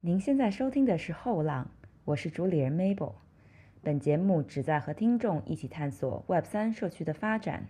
[0.00, 1.64] 您现在收听的是《后浪》，
[2.04, 3.14] 我是主理人 Mabel。
[3.82, 7.66] 本节目旨在和听众一起探索 Web 三社区的发展。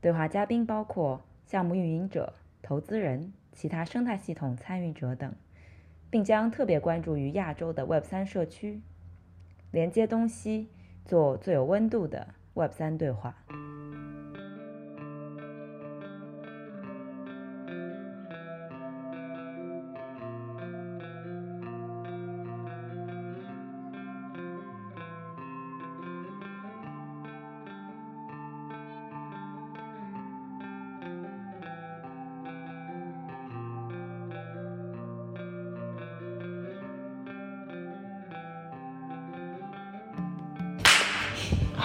[0.00, 5.34] 对话嘉宾包括项目运营者、投资人、其他生态系统参与者等，
[6.08, 8.80] 并将特别关注于亚洲的 Web 三社区，
[9.72, 10.68] 连接东西，
[11.04, 13.36] 做最有温度的 Web 三对话。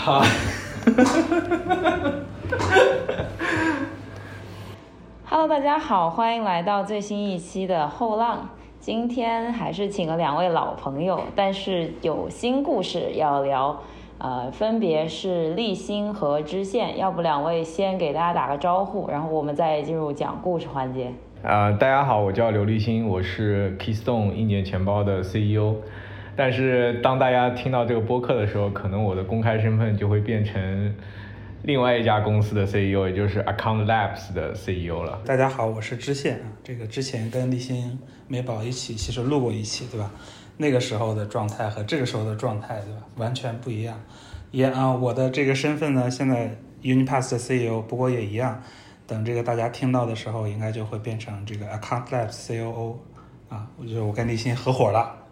[0.03, 0.21] 好，
[5.23, 8.49] Hello，大家好，欢迎来到最新一期的后浪。
[8.81, 13.81] 今天还是请了两位老朋友，但是有新故事要聊，
[14.17, 16.97] 呃，分别是立新和知县。
[16.97, 21.13] 要不两位先给大家打个招呼，然后我们再进入讲故事环节。
[21.43, 25.75] 啊、大家好，我叫刘立新，我是 Keystone 一年钱包的 CEO。
[26.35, 30.95] 但是当大家听到这个播客的时候，可能我的公开身份就会变成
[31.61, 35.21] 另外一家公司的 CEO，也就是 Account Labs 的 CEO 了。
[35.25, 36.49] 大家好，我是知县啊。
[36.63, 40.11] 这个之前跟立新、美宝一起其实录过一期，对吧？
[40.57, 43.01] 那个时候的状态和这个时候的状态，对吧？
[43.17, 44.01] 完全不一样。
[44.51, 48.61] 也啊，我的这个身份呢，现在 Unipass 的 CEO，不过也一样。
[49.05, 52.95] 等这个大家听到的时候，应该就会变成这个 Account Labs COO
[53.49, 53.67] 啊。
[53.77, 55.22] 我觉得我跟立新合伙了。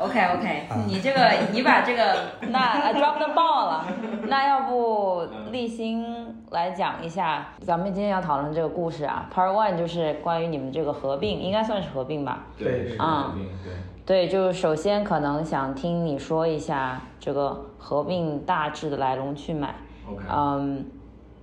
[0.00, 2.14] OK OK，、你这个 你把这个
[2.50, 3.84] 那、 呃 drop the ball 了，
[4.28, 6.04] 那要不立新
[6.50, 9.28] 来讲一下，咱们今天要讨论这个故事啊。
[9.34, 12.46] Part one 就是关于你们这个合并，应该算是合并吧？
[12.56, 13.72] 对啊对。
[14.06, 19.74] 对，就是首先可能想听你说一下这个合并大致的来龙去脉。
[20.08, 20.86] OK 嗯，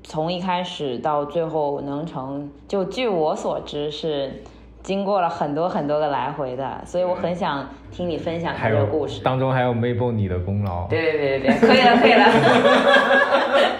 [0.03, 4.41] 从一开始到最后能成，就据我所知是
[4.85, 9.23] 经过了很多很多个来回的，所以我很想听你分享这个故事。
[9.23, 10.85] 当中还有 Mabel 你的功劳。
[10.85, 12.25] 别别别别别，可以了可以了，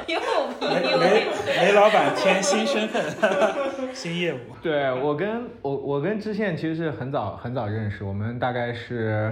[0.08, 0.20] 又
[0.68, 1.28] 雷又雷
[1.62, 3.04] 雷老板签新身份，
[3.94, 4.38] 新业务。
[4.64, 9.32] 对我跟我我跟知县其实是很早很早认识，我们大概是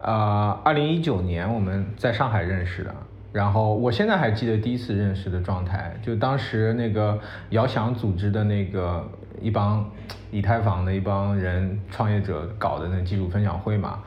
[0.00, 2.94] 呃二零一九年我们在上海认识的。
[3.32, 7.18] 然后我现在还记得第一次认识的状态，就当时那个
[7.48, 9.04] 遥想组织的那个
[9.40, 9.84] 一帮
[10.30, 13.98] 以太坊的一帮人创业者搞的那技术分享会嘛，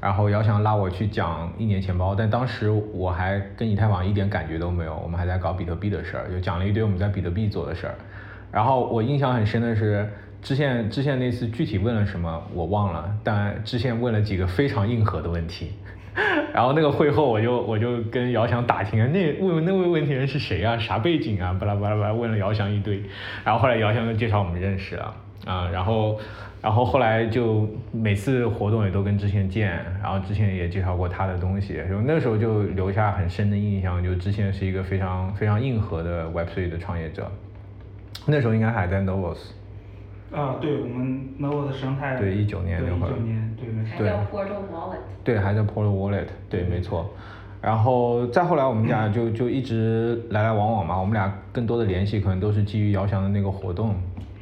[0.00, 7.94] 然后姚翔拉我去讲一年钱包，但当时我还跟以太坊一点感觉都没有，我们还在搞比特币的事儿，就讲了一堆我们在比特币做的事儿。
[8.52, 10.08] 然后我印象很深的是，
[10.40, 15.72] 知县知县那次具体问了什么我忘了，但知县问了几个非常硬核的问题。
[16.54, 20.78] 然后那个会后，我就我就跟姚翔打听，那问那位问题人是谁啊？
[20.78, 21.56] 啥背景啊？
[21.58, 23.02] 巴拉巴拉巴拉，问了姚翔一堆。
[23.44, 25.14] 然后后来姚翔就介绍我们认识了
[25.44, 26.18] 啊，然后
[26.62, 37.30] 然后后来就每次活动也都跟之前见，然后之前也介绍过他的东西，就那时候就留下很深的印象，就之前是一个非常非常硬核的 Web3 的创业者。
[38.26, 39.50] 那时候应该还在 Novos，
[40.34, 43.98] 啊，对我们 Novo 的生态，对一九年对那会儿一九年，对，没错。
[43.98, 44.98] 对 Portal Wallet。
[45.22, 47.08] 对，还在 Portal Wallet，对，没错。
[47.62, 50.98] 然后再后来，我们俩就就一直来来往往嘛。
[50.98, 53.94] 我们俩更多的联系可能都是基于姚翔的那个活动，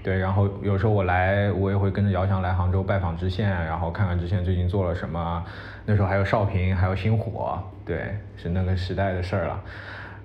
[0.03, 0.19] 对。
[0.19, 5.44] 然后有时候我来，我也会跟着姚翔来杭州拜访知县，然后看看知县最近做了什么。
[5.84, 9.60] 那时候还有少平，还有星火，对，是那个时代的事儿了。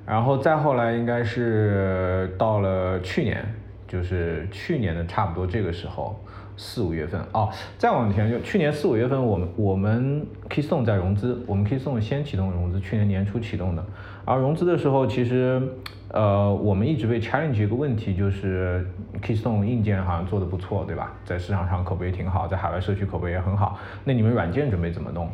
[0.05, 3.45] 然后再后来应该是到了去年，
[3.87, 6.19] 就是去年的差不多这个时候，
[6.55, 13.85] 四五月份哦，再往前就去年四五月份，我们我们 Keystone 在融资，我们 Keystone 先启动融资，去年年初启动的。
[14.25, 15.61] 而融资的时候，其实
[16.09, 18.85] 呃，我们一直被 challenge 一个问题，就是
[19.21, 21.13] Keystone 硬件好像做的不错，对吧？
[21.23, 23.79] 在市场上口碑挺好，在海外社区口碑也很好。
[24.03, 25.29] 那你们软件准备怎么弄？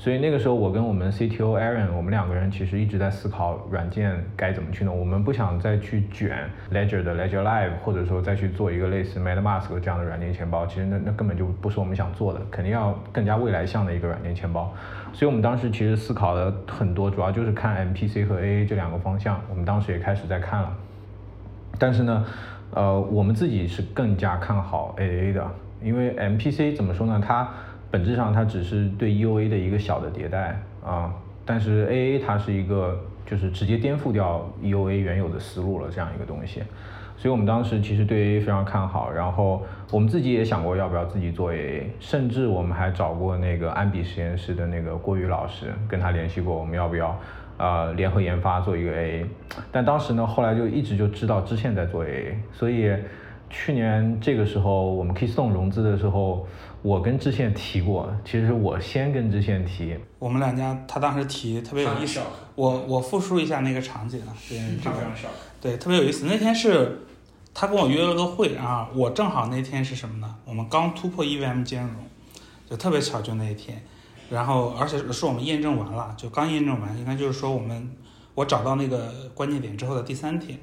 [0.00, 4.98] 所以那个时候，我跟我们 CTO Aaron，我们两个人其实一直在思考软件该怎么去弄。
[4.98, 10.66] 我们不想再去卷 Ledger 的 Ledger Live，或者说再去做一个类似 MetaMask 这样的软件钱包。
[10.66, 14.72] 其实那那根本就不是我们想做的，肯定要更加未来向的一个软件钱包。
[15.12, 19.38] 所以我们当时其实思考的很多，主要就是看 MPC 和 AA 这两个方向。
[19.50, 20.72] 我们当时也开始在看了，
[21.78, 22.24] 但是呢，
[22.70, 25.46] 呃，我们自己是更加看好 AA 的，
[25.82, 27.20] 因为 MPC 怎么说呢？
[27.22, 27.46] 它
[27.90, 31.12] 本质上它只是对 EOA 的一个小的迭代啊，
[31.44, 36.62] 但是 AA 它是一个就是直接颠覆掉 EOA 原有的思路了这样一个东西，
[37.16, 47.18] 所以我们当时其实对 AA 非常看好，然后我们自己也想过要不要自己做 AA，甚至我们还找过那个安比实验室的那个郭宇老师，跟他联系过，我们要不要
[47.58, 49.24] 呃联合研发做一个 AA，
[49.70, 52.90] 但当时呢，后来就一直就知道知县在做 AA，所以
[53.48, 56.46] 去年这个时候我们 Keystone 融资的时候，
[56.82, 62.20] 我跟知县提过，其实我先跟知县提，我们两家他当时提特别有意思，
[62.54, 64.96] 我我复述一下那个场景啊，对这个
[65.60, 67.06] 对特别有意思，那天是。
[67.52, 70.36] 他跟我约了个会啊，我正好那天是什么呢？
[70.44, 71.92] 我们刚突破 EVM 兼容，
[72.64, 73.82] 就特别巧，就那一天。
[74.30, 77.90] 然后，而且是我们验证完了，就刚验证完，应该就是说我们
[78.36, 80.60] 我找到那个关键点之后的第三天。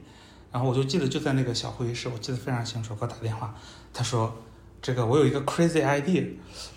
[0.50, 3.54] 然后我就记得就在那个小会议室，我记得非常清楚，给我打电话，
[3.94, 4.34] 他说
[4.82, 6.26] ：“这个我有一个 crazy idea。”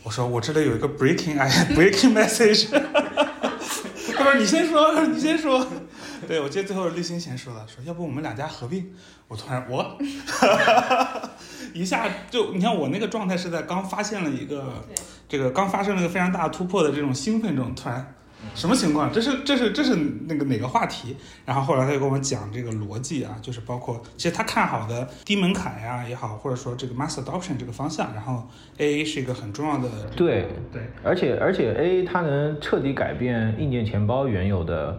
[0.03, 1.37] 我说：“我这里有一个 breaking
[1.77, 2.69] breaking message。
[4.17, 5.67] ”他说：“你先说，你先说。”
[6.29, 8.93] 对，我记得最后立新先说的，说要不我们两家合并。
[9.27, 9.97] 我突然我，
[11.73, 14.85] 一下就你看我那个状态是在刚发现了一个，
[15.29, 18.15] 这个刚发生了一个非常大突破的这种兴奋中，突然
[18.55, 19.13] 什么情况？
[19.13, 19.97] 这是这是这是
[20.29, 21.17] 那个哪个话题？
[21.45, 28.43] 然后后来他就跟我讲这个逻辑啊，就是包括其实他看好的低门槛呀也好，或者说这个 mass adoption 这个方向，然后
[28.79, 29.89] AA 是一个很重要的。
[30.17, 34.99] 对对，而且而且 AA 它能彻底改变硬件钱包原有的。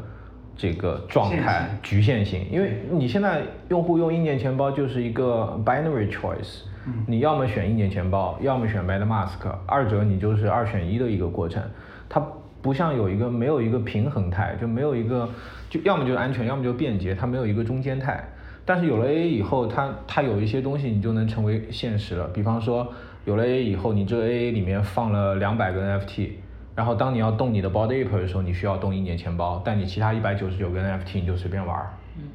[0.58, 6.60] 这个状态局限性，因为你现在用户用硬件钱包就是一个 binary choice，
[7.08, 11.64] 你要么选硬件钱包，要么选 MetaMask，二者你就是二选一的一个过程。
[12.08, 12.24] 它
[12.62, 15.30] 不像有一个没有一个平衡态，就没有一个
[15.70, 18.24] 就要么就是安全，要么就便捷，它没有一个中间态。
[18.66, 22.28] 但是有了 AA 以后，它它有一些东西你就能成为现实了。
[22.28, 22.88] 比方说
[23.26, 26.30] 有了 AA 以后，你这个 AA 里面放了两百个 NFT。
[26.74, 31.90] 然后当你要动你的 Body Ape 的时候，你需要动一年钱包，但你其他一百九十九个 NFT 你就随便玩儿，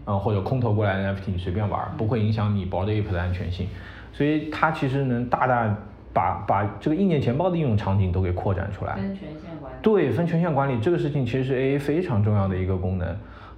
[0.05, 3.67] 嗯，或者空投过来的 NFT 你随便玩儿，不会影响你 Body Ape 的安全性。
[4.13, 5.75] 所以它其实能大大
[6.17, 8.95] 把把这个硬件钱包的应用场景都给扩展出来。
[8.95, 9.77] 分权限管理。
[9.83, 13.07] 对，分权限管理这个事情其实是 AA 非常重要的一个功能。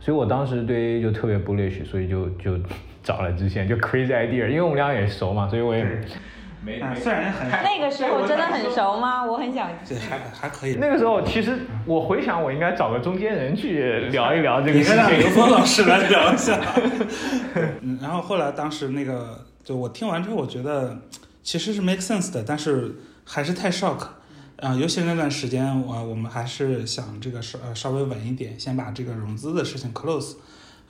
[0.01, 2.59] 所以我当时对 AA 就特别 bullish，所以就就
[3.01, 5.87] 找了支线，就 crazy idea，因为我们俩也熟嘛，所以我也。
[6.61, 9.25] 没，虽然很那个时候真的很熟吗？
[9.25, 9.69] 我很想。
[9.85, 10.75] 这还还可以。
[10.81, 11.57] 那个时候其实
[11.87, 14.97] 我回想，我应该找个中间人去聊一聊这个事情。
[14.97, 16.59] 让刘峰老师来聊一下。
[17.83, 20.99] 嗯，然后后来当时那个，就我听完之后，我觉得
[21.49, 24.07] 其实是 make sense 的，但是还是太 shock。
[24.59, 30.35] 啊，尤其是那段时间，我我们还是想这个稍稍微稳一点，先把这个融资的事情 close。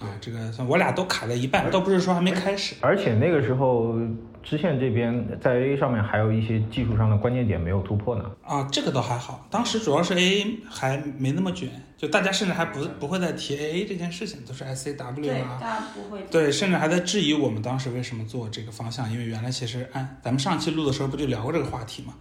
[0.01, 2.75] 啊，这个我俩都卡在一半，倒不是说还没开始。
[2.81, 3.95] 而且那个时候，
[4.43, 8.25] 支线这边在 A 上面还有一些技术上的关键点没有突破呢。
[8.43, 15.59] 啊，这个倒还好，当时主要是 A 还没那么卷，就大家甚至还不不会再提 A A 这件事情，都是 S A W 啊。
[15.61, 16.23] 大家不会。
[16.31, 22.15] 对，甚至还在质疑我们当时为什么做这个方向，因为原来其实按咱们上期录的时候不就聊过这个话题嘛。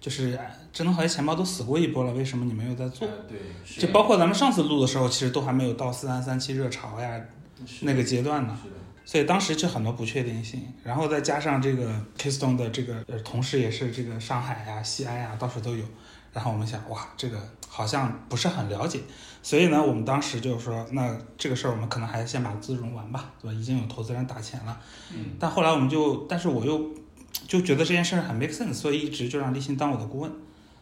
[0.00, 0.36] 就是
[0.72, 3.06] 智能合约钱包都死过一波了，为什么你没有在做？
[3.28, 3.38] 对，
[3.78, 7.20] 就包括咱们上次录的时候，其实都还没有到四三三七热潮呀
[7.82, 8.58] 那个阶段呢。
[9.04, 15.84] 所以当时就很多不确定性，然后再加上这个 Keystone 的这个同事也是这个上海呀、西安呀，到处都有。
[16.32, 17.38] 然后我们想，哇，这个
[17.68, 19.00] 好像不是很了解，
[19.42, 23.58] 所以呢，我们当时就是说，那这个事儿我们可能还是先把资融完吧，对吧？
[23.58, 24.80] 已经有投资人打钱了。
[25.12, 25.36] 嗯。
[25.38, 26.90] 但后来我们就，但是我又。
[27.46, 30.30] 就觉得这件事很 make sense，所以一直就让立新当我的顾问。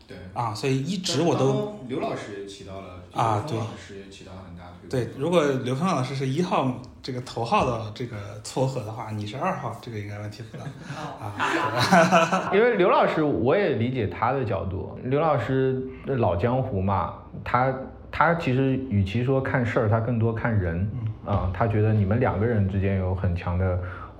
[0.07, 4.48] 对啊，所以一直我都刘老师也起到了啊，对，刘老师也起到很大的
[4.91, 5.09] 对。
[5.17, 10.65] 如果刘峰老师是一号这个头号的这个撮合的话，你是二号，这个应该问题不大
[11.21, 12.51] 啊。
[12.55, 14.99] 因为刘老师，我也理解他的角度。
[15.05, 17.15] 刘老师老江湖嘛，
[17.45, 17.73] 他
[18.11, 20.91] 他其实与其说看事儿，他更多看人
[21.25, 21.51] 啊。
[21.53, 23.79] 他觉得你们两个人之间有很强的。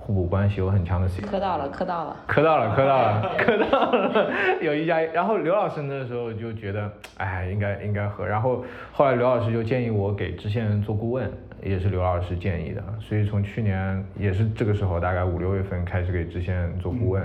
[0.09, 4.99] 互补关系有很强的，磕到了，磕到了，磕到了，磕到了，磕到了，有一家。
[4.99, 8.25] 然后刘老师那时候就觉得，哎，应该应该合。
[8.25, 12.83] 然后后来刘老师就建议我给支线做顾问，也是刘老师建议的。
[12.99, 17.21] 所以从去年也是这个时候，大概五六月份开始给支线做顾问，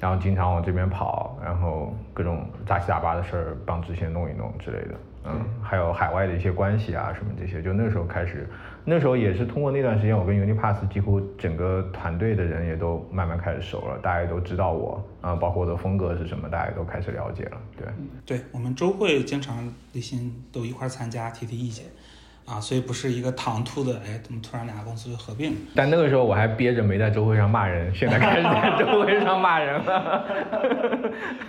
[0.00, 4.94] 然后经常往这边跑，然后各种杂七杂八的事儿帮知县弄一弄之类的。
[5.28, 8.48] 嗯，还有海外的一些关系啊什么这些，就那时候开始。
[8.88, 17.60] 那时候也是通过那段时间，我跟 Unipass 几乎整个团队的人也都慢慢开始熟了，大家都知道我啊，包括我的风格是什么，大家都开始了解了。
[17.76, 17.86] 对，
[18.24, 21.86] 对我们周会经常立新都一块参加，提提意见
[22.44, 25.56] 啊，所以不是一个唐突的，哎，怎么突然两个公司就合并了？
[25.74, 30.24] 但那个时候我还憋着没在周会上骂人，现在开始在周会上骂人了。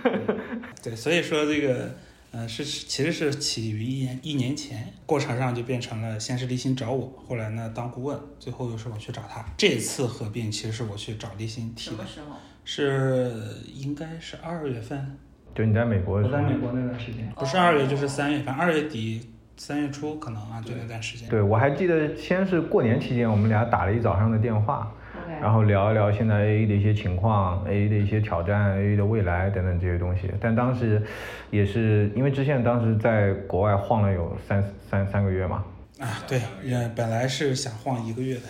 [0.82, 1.88] 对，所以说这个。
[2.30, 9.44] 呃，是其实是起于一年一年前，过程上就变成了先是立新找我，后来呢当顾问，最后又是我去找他。
[9.56, 12.36] 这次合并其实是我去找立新提的，时候？
[12.64, 13.32] 是
[13.74, 15.16] 应该是二月份，
[15.54, 21.26] 就你在美国我在美国那段时间，不是二月就是三月份，二月底三月初可能啊，就那段时间。
[21.30, 24.94] 对我还记得，先是过年期间，我们俩打了一早上的电话
[25.40, 30.30] 然后聊一聊现在 A A 的一些情况 A A 的一些挑战 A A 的未来等等这些东西。
[30.40, 31.02] 但当时
[31.50, 35.64] 也是因为知县当时在国外晃了有三三三个月嘛，
[36.00, 38.42] 啊，对，也，本来是想晃一个月的，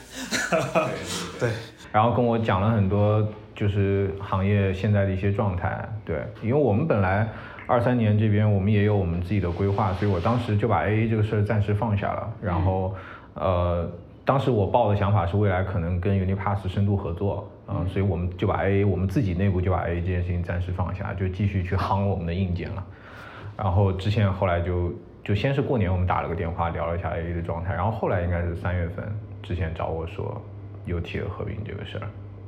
[1.41, 1.51] 对，
[1.93, 7.29] 然后跟我讲了很多就是行业现在的一些状态，对，因为我们本来
[7.67, 12.95] 二三年这边我们也有我们自己的规划，所以我当时就把 AA 这个事儿暂时放下了，然后
[13.35, 13.91] 呃，
[14.29, 22.85] 当时我抱的想法是未来可能跟 Unipass 深度合作，嗯，所以我们就把 AA 我们自己内部就把 AA 这件事情暂时放下，就继续去夯我们的硬件了。
[23.57, 24.93] 然后之前后来就
[25.25, 29.03] 就先是过年我们打了个电话聊了一下 A 的状态，然后后来应该是三月份
[29.43, 30.39] 之前找我说
[30.85, 32.07] 又提了合并这个事儿，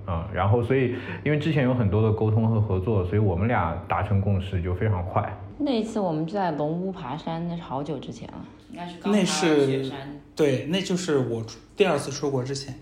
[0.09, 5.35] 嗯，然后所以因为之前有很多的沟通和合作，所以我们俩达成共识就非常快。
[5.62, 9.99] 那一次我们在龙屋爬山，那是好久之前了，应该是刚那爬完雪是山。
[10.35, 11.45] 对，那就是我
[11.76, 12.75] 第二次出国之前，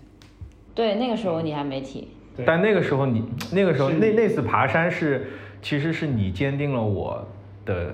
[0.73, 2.07] 对，那个时候你还没提。
[2.45, 3.21] 但那个时候你
[3.51, 5.27] 那个时候那那次爬山是
[5.61, 7.27] 其实是你坚定了我
[7.65, 7.93] 的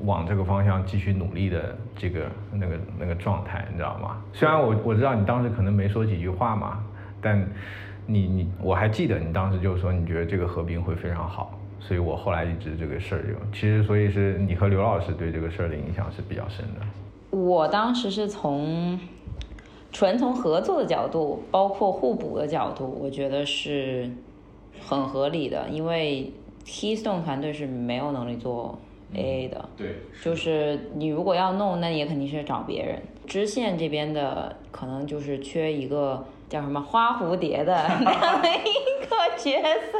[0.00, 4.16] 往这个方向继续努力的这个那个那个状态，你知道吗？
[4.32, 6.82] 虽然我我知道你当时可能没说几句话嘛，
[7.20, 7.46] 但
[8.06, 11.58] 你你我还记得你当时就说你觉得这个合并会非常好。
[11.86, 16.80] 所以我后来一直这个事儿就，其实所以是你和刘老师对这个事儿的影响是比较深的。
[17.36, 18.98] 我当时是从
[19.90, 24.10] 纯从合作的角度，包括互补的角度，我觉得是
[24.80, 26.32] 很合理的，因为
[26.64, 28.78] Keystone 团队是没有能力做
[29.14, 29.68] AA 的。
[29.76, 33.02] 对，就是你如果要弄，那也肯定是找别人。
[33.26, 37.74] 支线这边的可能就是缺一个叫什么花蝴蝶的
[38.04, 38.91] 那样的一个
[39.36, 39.98] 角色，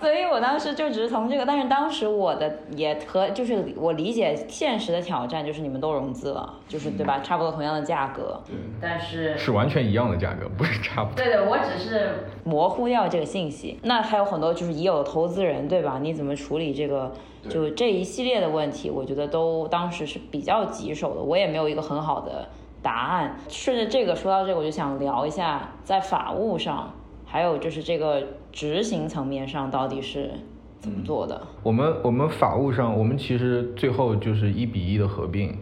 [0.00, 7.20] 所以我当时就只是从这个，但是当时我的也和就是我理解现实的挑战就是你们都融资了，就是对吧？
[7.22, 11.16] 差不多同样的价格，对，但是是完全一样的价格，不是差不多。
[11.16, 13.78] 对对，我只是模糊掉这个信息。
[13.82, 15.98] 那还有很多就是已有的投资人，对吧？
[16.00, 17.12] 你怎么处理这个？
[17.48, 22.48] 就这一系列的问题，我觉得都当时是比较棘手的，我也没有一个很好的
[22.80, 23.36] 答案。
[23.48, 26.94] 顺着这个说到这个，我就想聊一下在法务上，
[27.32, 28.22] 还有就是这个
[28.52, 30.32] 执行层面上到底是
[30.80, 31.40] 怎么做的。
[31.62, 35.56] 我们我们法务上，我们其实最后就是一比一的合并，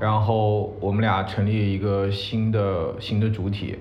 [0.00, 3.78] 然后我们俩成立一个新的新的主体，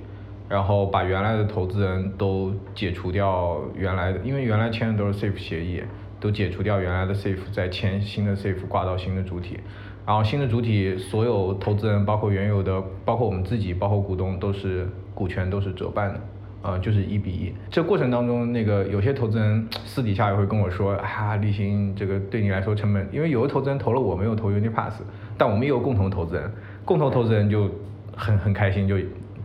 [0.49, 5.81] 然后把原来的投资人都解除掉原来的，因为原来签的都是 SAFE 协议，
[6.19, 9.57] 都解除掉原来的 SAFE，再签新的 SAFE 挂到新的主体，
[10.05, 16.19] 然后新的主体所有投资人，包括原有的，包括我们自己，包括股东，都是股权都是折半的。
[16.61, 17.53] 呃，就是一比一。
[17.69, 24.93] 这过程当中，那个有些投资人私底下也会跟我说，啊，立新这个对你来说成本，因为有的投资人投了我没有投 Unipass，
[25.37, 26.51] 但我们也有共同投资人，
[26.83, 27.69] 共同投资人就
[28.15, 28.97] 很很开心，就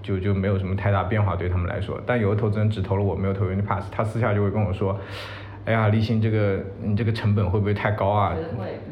[0.02, 2.00] 就就没有什么太大变化对他们来说。
[2.04, 4.98] 但有的投资人只投了我没有投 Unipass，他私下就会跟我说，
[5.66, 8.34] 哎呀，立新这个你这个成本会不会太高啊？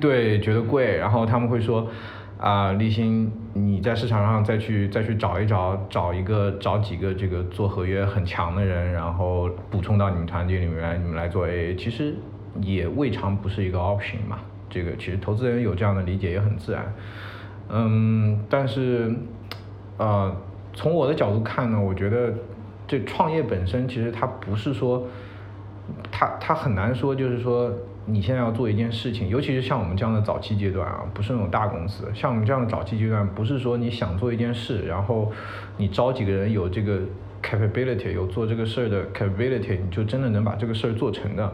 [0.00, 1.88] 对，觉得贵，然后他们会说，
[2.42, 12.16] 啊、立新，你在市场上再去再去找一找，找一个找几个这个做合约很强的人，然后补充到你们团队里面，你们来做 AA，其实
[12.61, 14.40] 也未尝不是一个 option 嘛。
[14.68, 16.92] 这个其实投资人有这样的理解也很自然，
[17.68, 19.14] 嗯，但是，
[19.99, 20.34] 呃，
[20.75, 22.34] 从我的角度看呢，我觉得
[22.88, 25.06] 这创业本身其实它不是说。
[26.12, 27.70] 它它很难说，就是说
[28.04, 35.30] 你现在要做一件事情，尤其是像我们这样的早期阶段啊，不是那种大公司，像我们这样的早期阶段，不是说你想做一件事，然后
[35.76, 37.00] 你招几个人有这个
[37.42, 41.52] capability，有做这个事儿的 capability，你就真的能把这个事儿做成的。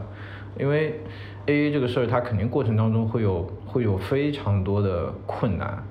[0.57, 0.99] 因为
[1.45, 5.83] AA 这个事儿，它肯定过程当中会有会有非常多的困难，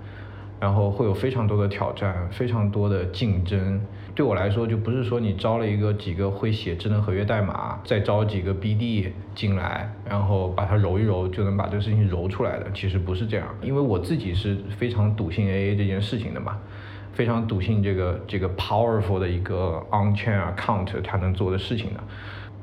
[0.61, 3.81] 然后会有非常多的挑战，非常多的竞争。
[4.15, 12.67] 对我来说，就不是说你招了一个几个会写智能合约代码，再招几个 BD 进来，然后把它揉一揉就能把这个事情揉出来的。
[12.75, 16.59] 其实不是这样，因为我自己是非常笃信 AA 这件事情的嘛，
[17.13, 22.01] 非常笃信这个这个 powerful 的一个 on-chain account 它能做的事情的。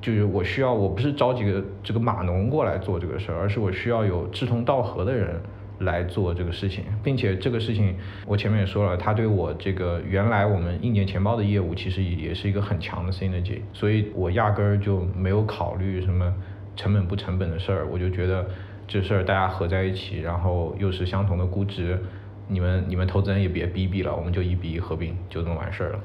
[0.02, 5.40] 就是我需要，我不是招几个这个码农过来做这个事儿，而是我需要有志同道合的人
[5.79, 16.34] 来做这个事情，并且这个事情我前面也说了，它对我这个原来我们硬件钱包的业务其实也是一个很强的 synergy，所以我压根儿就没有考虑什么
[16.75, 18.46] 成本不成本的事儿，我就觉得
[18.88, 22.00] 这事儿大家合在一起，然后又是相同的估值，
[22.48, 26.00] 你们你们投资人也别逼逼了，我们就一比一合并，就这么完事儿了。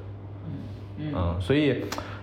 [1.02, 1.76] 嗯，所以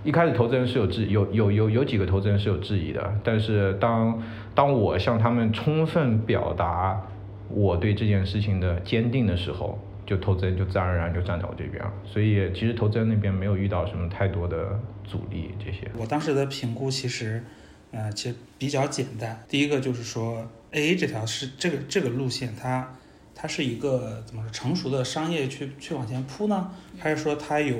[0.04, 4.22] 一开始投资人是有质有有有有几个投资人是有质疑的，但是当
[4.54, 7.02] 当我向他们充分表达
[7.50, 11.92] 我对这件事情的坚定的时候，就投资人就自然而然就站在我这边了。
[12.06, 15.90] 所以其实投资人那边没有遇到什么太多的阻力这些。
[15.98, 17.44] 我当时的评估其实，
[17.92, 19.44] 呃，其实比较简单。
[19.48, 22.96] 第一个就是说，A 这条是这个这个路线，它
[23.36, 27.78] 它是一个怎么说成熟的商业去去往前铺呢，还是说它有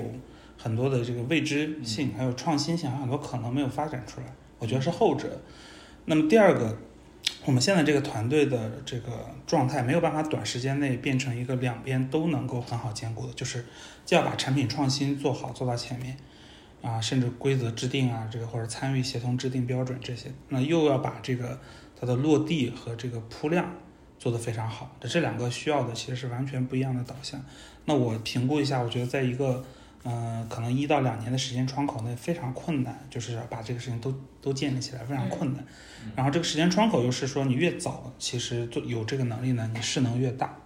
[0.58, 4.28] 很多的这个未知性，还有创新性，还有很多可能没有发展出来？
[4.60, 5.40] 我觉得是后者。
[6.06, 6.78] 那么第二个，
[7.48, 13.66] 我们现在这个团队的这个状态没有办法短时间内变成一个两边都能够很好兼顾的，就是
[14.04, 16.18] 既要把产品创新做好做到前面，
[16.82, 21.58] 啊，甚至规则制定啊，这个或者参与协同制定标准这些，那又要把这个
[21.98, 23.74] 它的落地和这个铺量
[24.20, 24.94] 做得非常好。
[25.00, 27.42] 这这两个需要的其实是完全不一样的导向。
[27.86, 29.64] 那我评估一下，我觉得在一个
[30.04, 35.64] 嗯、呃可能一到两年的时间窗口内非常困难，就是把这个事情都都建立起来非常困难。
[36.16, 40.58] 然后这个时间窗口又是说你越早，其实做有这个能力呢，你势能越大，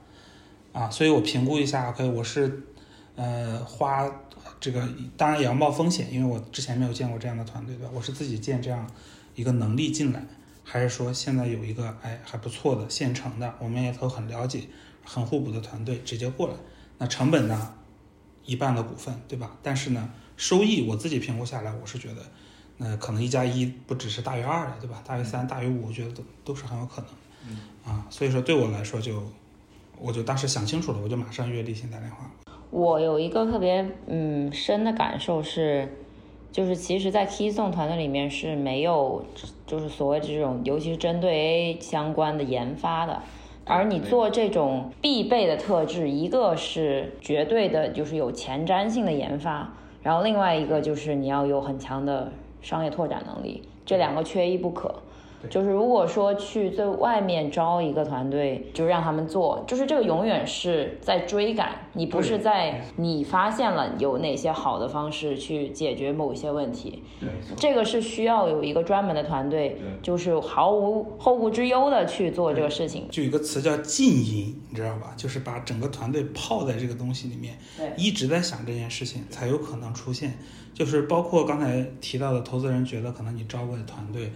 [0.74, 2.64] 啊，所以我评估一下，OK，我是
[3.16, 4.10] 呃花
[4.60, 7.92] 这个当然也要冒风险，因为我之前没有见过这样的团队，对吧？
[7.94, 8.90] 我是自己建这样
[9.36, 10.24] 一个能力进来，
[10.64, 14.64] 还是说现在有一个哎还不错的现成的，我们也都很了解、
[15.04, 16.54] 很互补的团队直接过来，
[16.98, 17.74] 那成本呢
[18.46, 19.58] 一半的股份，对吧？
[19.62, 22.22] 但是呢收益我自己评估下来，我是觉得。
[22.84, 25.04] 那可能一加一不只是大于二的，对吧？
[25.06, 27.10] 大于三、大于五，我觉得都都是很有可能
[27.48, 27.60] 嗯。
[27.86, 29.22] 啊，所以说对我来说就，
[30.00, 32.32] 我就当时想清楚了，我就马上约立新打电话。
[32.72, 35.96] 我有一个特别嗯深的感受是，
[36.52, 39.24] 就是其实，在 Keystone 团队里面是没有
[39.68, 43.22] 就是所谓这种，尤其是针对 A 相关的研发的。
[43.66, 49.72] 而你做这种必备的特质，一个是绝对的，就是有前瞻性的研发，
[50.02, 54.96] 然后另外一个就是你要有很强的商业拓展能力，这两个缺一不可。
[55.50, 73.08] 就是如果说去在外面招一个团队，就让他们做，就是这个永远是在追赶，你不是在你发现了有哪些好的方式去解决某一些问题，对，这个是需要有一个专门的团队，就是毫无后顾之忧的去做这个事情。
[73.10, 75.14] 就有一个词叫浸淫，你知道吧？
[75.18, 80.38] 就是把整个团队泡在这个东西里面，对一直在想这件事情，才有可能出现。
[80.74, 84.32] 就是包括刚才提到的，投资人觉得可能你招个团队，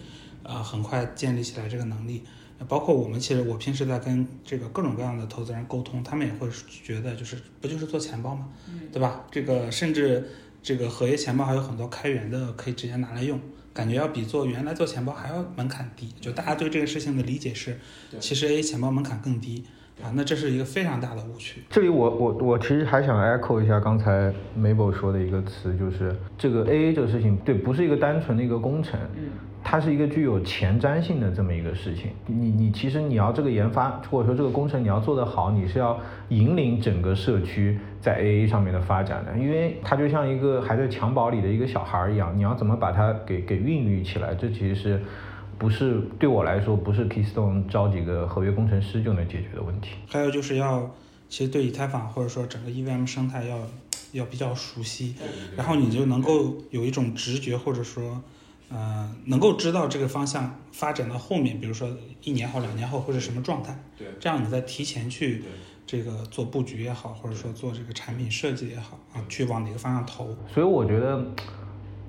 [0.48, 2.24] 呃，很快建立起来这个能力。
[2.70, 8.48] 包括我们其实我平时在跟这个各种各样的投资人沟通，他们也会觉得就是不就是做钱包嘛，
[8.94, 9.26] 对吧？
[9.30, 10.24] 这个甚至
[10.64, 13.38] 这个合约钱包还有很多开源的可以直接拿来用，
[13.74, 16.08] 感觉要比做原来做钱包还要门槛低。
[16.22, 17.78] 就大家对这个事情的理解是，
[18.22, 19.66] 其实 A 钱包门槛更低
[20.02, 21.62] 啊，那这是一个非常大的误区。
[21.70, 28.98] 这里我我我其实还想 echo 一下刚才 Mabel 说的一个词，就是这个 AA 这个事情，对，不是一个单纯的一个工程，
[29.66, 32.12] 它是一个具有前瞻性的这么一个事情。
[32.28, 36.00] 你你其实你要这个研发或者说这个工程你要做得好，你是要
[36.30, 45.02] 引领整个社区在 AA 上面的发展的，因为它就像一个还在襁褓里的一个小孩儿一样，你要怎么把它给给孕育起来，这其实是。
[45.58, 49.92] 不是对我来说，不是 Keystone 招几个合约工程师就能解决的问题。
[50.06, 50.92] 还有就是要，
[51.30, 53.58] 其实对以太坊或者说整个 EVM 生态要
[54.12, 55.16] 要比较熟悉，
[55.56, 58.22] 然后你就能够有一种直觉，或者说，
[58.70, 61.88] 呃，能够知道这个方向发展到后面，比如说
[62.24, 63.78] 一年后、两年后会是什么状态。
[63.98, 65.44] 对，这样你再提前去
[65.86, 70.36] 这个做布局也好，或者说做这个产品设计也好啊，去往哪个方向投。
[70.52, 71.24] 所以我觉得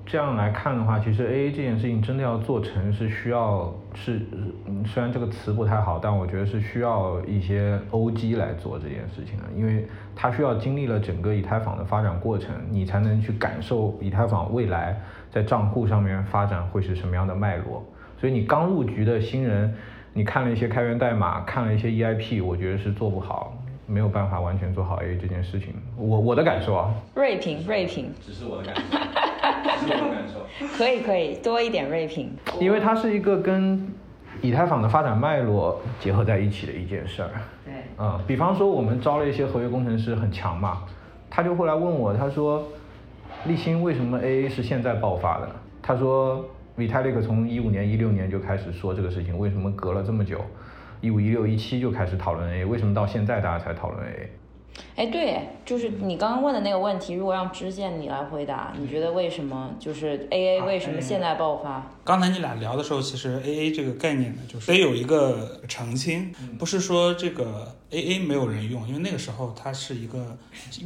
[0.05, 4.25] 这样来看的话，其实 AA 这件事情真的要做成是需要是，
[4.65, 14.99] 嗯虽然这个词不太好，但我觉得是需要一些 OG 来做这件事情的，因为它需要经历了整个以太坊的发展过程，你才能去感受以太坊未来
[15.31, 17.85] 在账户上面发展会是什么样的脉络。
[18.19, 19.73] 所以你刚入局的新人，
[20.13, 23.53] 你看了一些开源代码，看了一些 EIP，我觉得是做不好。
[23.89, 28.81] 没有办法完全做好 A 这件事情，我我的感受啊，锐评锐评，只是我的感受，
[29.79, 30.67] 只是我的感受。
[30.77, 32.29] 可以可以多一点锐评。
[32.59, 33.87] 因为它是一个跟
[34.41, 37.29] 以太坊的发展脉络结合在一起的一件事儿。
[37.63, 40.79] 对，嗯，比方说我们招了一些合约工程师很强嘛，
[41.29, 42.67] 他就会来问我，他说，
[43.45, 45.55] 立新为什么 AA 是现在爆发的呢？
[45.81, 46.45] 他说
[46.77, 50.41] ，Vitalik 从一五年、一六年就开始说这个事情，为什么隔了这么久，
[50.99, 54.27] 一五、一六、一七就开始讨论 AA，为什么到现在大家才讨论 AA？
[54.95, 61.91] 哎，对，就是你刚刚问的那个问题，如果让支线你来回答，你觉得为什么就是 AA 啊为什么现在爆发？
[62.03, 70.37] 刚才你俩聊的时候，其实 A A 这个概念呢，就是得有一个澄清，不是说这个 A A 没有人用，因为那个时候它是一个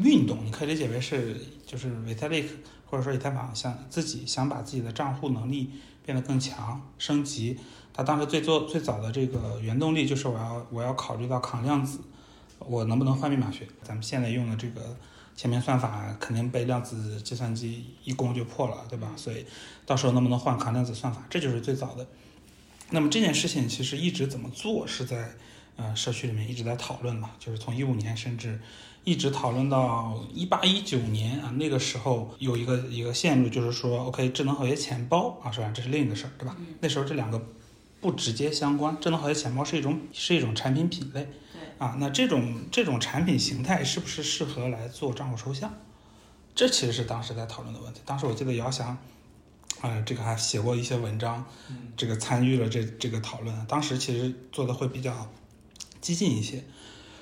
[0.01, 2.45] 运动，你可以理解为是就是 Vitalik
[2.85, 5.71] 或者说以太坊想自己想把自己的账户能力
[6.05, 7.57] 变得更强，升级。
[7.93, 11.99] 他当时最做最早的这个原动力就是我要我要考虑到抗量子，
[12.67, 13.67] 我能不能换密码学？
[13.83, 14.95] 咱们现在用的这个
[15.35, 19.11] 前面算法肯定被量子计算机一攻就破了，对吧？
[19.15, 19.45] 所以
[19.85, 22.05] 到时候能不能换抗量子算法，这就是最早的。
[22.91, 25.31] 那么这件事情其实一直怎么做是在
[25.77, 28.59] 呃社区里面一直在讨论嘛，就是从一五年甚至
[29.03, 35.71] 一直讨论到一八一九年啊，那个时候有一个一个线路，就是说 OK 智能合约钱包啊，是吧？
[35.73, 36.55] 这是另一个事儿，对吧？
[36.81, 37.41] 那时候这两个
[38.01, 41.27] 不直接相关，智能合约钱包是一种是一种产品品类。
[41.81, 45.73] 啊，那这种这种产品形态是不是适合来做账户抽象？
[46.53, 48.01] 这其实是当时在讨论的问题。
[48.05, 48.95] 当时我记得姚翔，
[49.81, 51.43] 呃，这个还写过一些文章，
[51.97, 53.65] 这个参与了这这个讨论。
[53.65, 55.27] 当时其实做的会比较
[55.99, 56.63] 激进一些，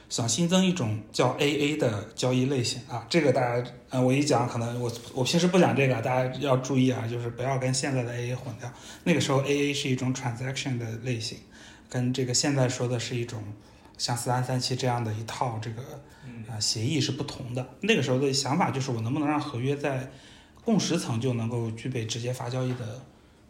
[0.10, 3.08] 想新增一种叫 AA 的交易类型啊。
[3.10, 8.70] 这个大家，呃，我一讲可能我我平时不讲这个，大家要注意啊，就是不要跟现在的 AA 混掉。
[9.06, 11.38] 那个时候 AA 是一种 transaction 的类型，
[11.88, 13.42] 跟这个现在说的是一种。
[14.00, 15.84] 像四三三七这样的一套这个
[16.50, 17.70] 啊协议是不同的。
[17.82, 20.12] 那个时候的想法就是我能不能让合约在
[20.64, 23.06] 共识层就能够具备直接发交易的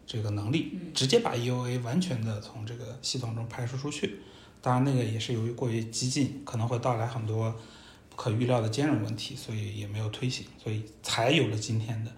[0.05, 4.19] 这个能力，直接把 EOA 完全的从这个系统中排除出去。
[4.61, 7.55] 当然，那个也是由于过于激进，可能会带来很多
[8.09, 12.11] 不可预料的兼容问题，所以也没有推行，所以才有了今天的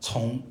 [0.00, 0.42] 从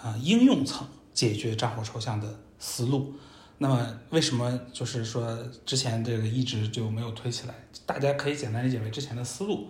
[0.00, 3.14] 啊应用层解决账户抽象的思路。
[3.62, 7.54] 那么为什么就是说之前这个一直就没有推起来？
[7.86, 9.68] 大家可以简单理解为之前的思路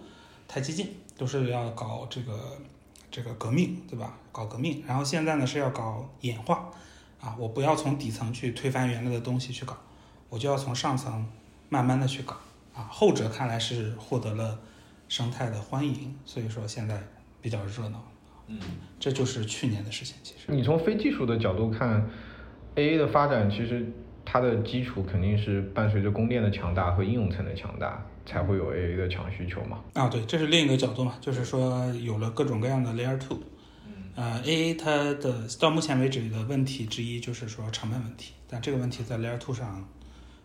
[0.49, 2.57] 太激进，都是要搞这个
[3.11, 4.17] 这个革命，对吧？
[4.33, 6.71] 搞革命，然后现在呢是要搞演化
[7.21, 9.77] 啊，我不要从底层去推翻原来的东西去搞，
[10.31, 11.27] 我就要从上层
[11.69, 12.35] 慢慢的去搞
[12.75, 12.89] 啊。
[12.91, 14.59] 后者看来是获得了
[15.07, 17.07] 生态的欢迎，所以说现在
[17.43, 18.03] 比较热闹。
[18.47, 18.59] 嗯，
[18.99, 20.17] 这就是去年的事情。
[20.23, 22.09] 其实你从非技术的角度看
[22.77, 23.87] ，AA 的发展其实
[24.25, 29.81] 它的基础肯定是伴随着供电的强大和应用层的强大，才会有 AA 的强需求嘛。
[29.95, 33.39] 啊，对，这是另一个角度嘛，就是说有了各种各样的 Layer Two，
[34.15, 39.87] 呃，AA 它的到目前为止的问题之一就是说成本问题，但这个问题在 Layer Two 上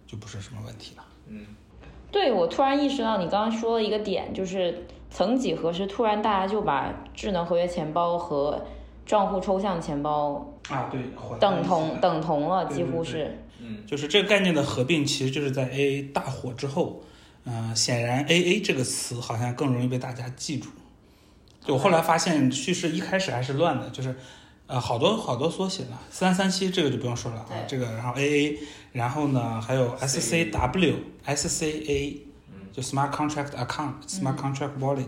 [0.06, 1.04] 就不是什么问题了。
[1.28, 1.46] 嗯
[2.10, 8.66] 对我突然意识到，你刚刚说了一个点，就是曾几何时，突然大家就把智能合约钱包和
[9.08, 11.02] 账户抽象钱包啊，对，
[11.40, 13.44] 等同等同了，几对对对乎是。
[13.88, 17.02] 就是这个概念的合并，其实就是在 AA 大火之后，
[17.46, 20.70] 嗯、显然 AA 这个词好像更容易被大家记住。
[21.66, 24.16] 就我后来发现叙事一开始还是乱的，就是
[24.68, 28.58] 呃好多好多缩写了，三三七这个就不用说了啊，这个然后 AA，
[28.94, 30.94] 然后呢还有 SCW、
[31.26, 32.18] SCA，
[32.72, 35.08] 就 Smart Contract Account、Smart Contract Wallet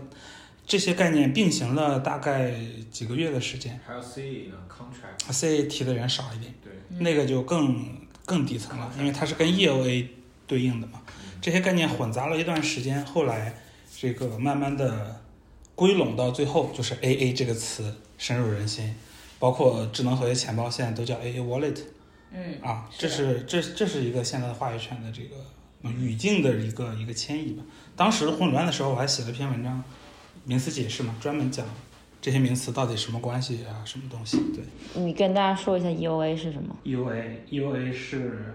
[0.70, 2.54] 这些概念并行了大概
[2.92, 3.80] 几个月的时间。
[3.84, 6.54] 还有 C 呢，contract，CA 提的人少一点。
[6.62, 7.84] 对，那个就更
[8.24, 10.06] 更底层了，因为它是跟 EOA
[10.46, 11.02] 对应的嘛。
[11.42, 13.52] 这些概念混杂了一段时间，后来
[13.98, 15.20] 这个慢慢的
[15.74, 18.94] 归拢到最后，就是 AA 这个词深入人心，
[19.40, 21.78] 包括智能合约钱包现在都叫 AA Wallet
[22.30, 25.34] 嗯，啊，这是这这是一个现在的话语权的这个
[25.82, 27.64] 呃语境的一个一个迁移吧。
[27.96, 29.82] 当时混乱的时候，我还写了篇文章，
[30.44, 31.64] 名词解释嘛，专门讲
[32.20, 34.64] 这些名词到底什么关系啊，什么东西，对。
[35.02, 38.54] 你跟大家说一下 EOA 是什么？EOA EOA 是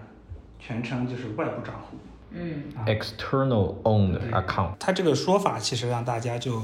[0.58, 1.96] 全称就是外部账户，
[2.32, 6.62] 嗯 External owned account，它这个说法其实让大家就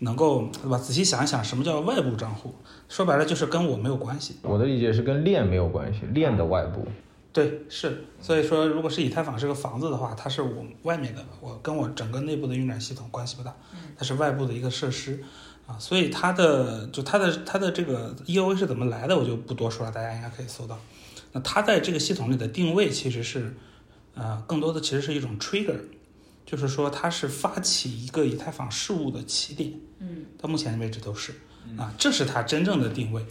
[0.00, 0.76] 能够对吧？
[0.76, 2.54] 仔细想一想，什么叫外部账户？
[2.88, 4.36] 说白了就是跟我没有关系。
[4.42, 6.86] 我的理解是跟链没有关系，链的外部。
[7.34, 13.52] 对，是，所以说如果是以太坊是个房子的话，它是我外面的，我跟我整个内部的运转系统关系不大，
[13.98, 15.20] 它是外部的一个设施
[15.66, 20.78] 啊，所以它的就它的它的这个 EOA 是怎么来的，我就不多说了，大家应该可以搜到。
[21.32, 23.52] 那它在这个系统里的定位其实是，
[24.14, 25.80] 呃，更多的其实是一种 trigger，
[26.46, 31.34] 就是说它是发起一个以太坊事务的起点，嗯，到目前为止都是
[31.76, 33.26] 啊，这是它真正的定位。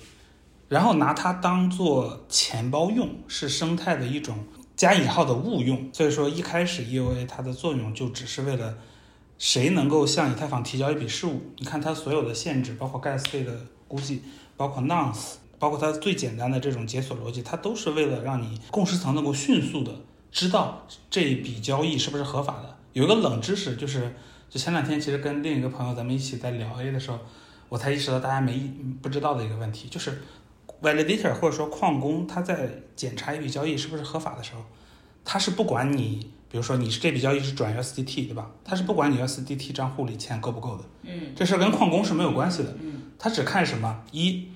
[0.69, 4.39] 然后拿它当做钱包用，是生态的一种
[4.75, 5.89] 加引号的误用。
[5.93, 8.77] 所以说一开始 EOA 它的作用就只是为了
[9.37, 11.41] 谁能够向以太坊提交一笔事务。
[11.57, 14.21] 你看它所有的限制，包括 gas 费的估计，
[14.57, 19.91] 包括 nonce，包括它最简单的这种解锁逻辑，它都是为了让你共识层能够迅速的
[20.31, 22.77] 知道这一笔交易是不是合法的。
[22.93, 24.13] 有一个冷知识就是。
[24.49, 27.17] 就前两天其实跟另一个朋友咱们一起在聊 A 的时候，
[27.69, 28.71] 我才意识到大家没
[29.01, 30.21] 不知道的一个问题，就是
[30.83, 34.61] validator 或者说矿工他在检查一笔交易是不是合法的时候，
[35.25, 38.51] 他是不管你，比如说你是这笔交易是转 USDT 对吧？
[38.63, 44.47] 他是不管你 USDT 账户里钱够不够的，嗯这事儿跟矿工是没有关系的，嗯他只看什么一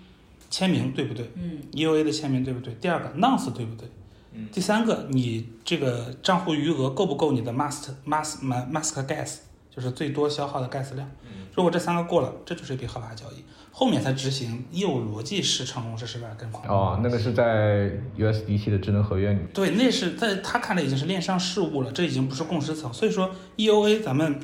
[0.49, 2.73] 签名对不对嗯，EOA 的签名对不对？
[2.75, 3.89] 第二个 nonce 对不对？
[4.33, 9.37] 嗯第三个，你这个账户余额够不够你的 must must mask gas，
[9.73, 11.09] 就是最多消耗的 gas 量？
[11.23, 13.43] 嗯如果这三个过了，这就是一笔合法交易。
[13.79, 19.47] 后面才执行业务逻辑是成功是失败跟矿工哦，那个是在 USDT 的智能合约里面。
[19.53, 22.91] 对，那是在他看来已经是链上事务了，这已经不是共识层。
[22.91, 24.39] 所以说，EOA 咱们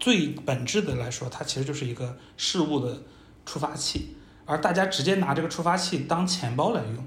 [0.00, 3.02] 最本质的来说，它其实就是一个事务的
[3.44, 4.16] 触发器，
[4.46, 7.04] 而大家直接拿这个触发器当钱包来用，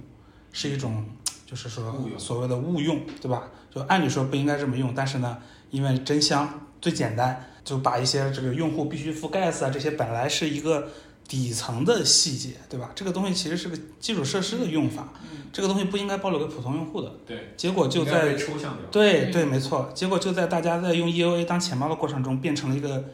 [0.52, 1.04] 是一种
[1.48, 3.50] 就是说所谓的误用，对吧？
[3.74, 5.40] 就按理说不应该这么用，但是呢，
[5.72, 10.88] 因为真香最简单，就把一些这个用户必须覆盖啊这些本来是一个
[11.28, 12.92] 底层的细节，对吧？
[12.96, 15.10] 这个东西其实是个基础设施的用法，
[15.52, 17.12] 这个东西不应该暴露给普通用户的。
[17.26, 18.86] 对，结果就在抽象掉。
[18.92, 19.92] 对对，没错。
[19.96, 23.06] 结果就在大家在用 EOA 当钱包的过程中，变成了一个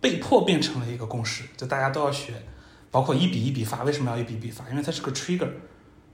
[0.00, 2.34] 被迫变成了一个共识，就大家都要学，
[2.90, 3.84] 包括一笔一笔发。
[3.84, 4.68] 为什么要一笔一笔发？
[4.70, 5.48] 因为它是个 trigger，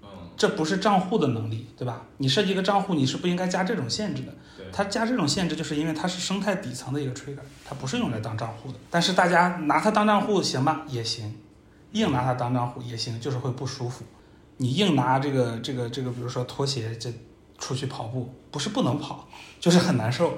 [0.03, 2.07] 嗯，这不是账户的能力，对吧？
[2.18, 4.35] 你设计一个账户，你是不应该加这种限制的。
[4.72, 8.78] 它加这种限制，就是因为它是生态底层的一个 trigger，它不是用来当账户的。
[8.90, 11.35] 但是大家拿它当账户行吧，也行，
[11.92, 14.04] 硬拿它当账户也行，就是会不舒服。
[14.56, 17.12] 你硬拿这个这个这个，比如说拖鞋这
[17.58, 19.28] 出去跑步，不是不能跑，
[19.61, 20.35] 就是很难受，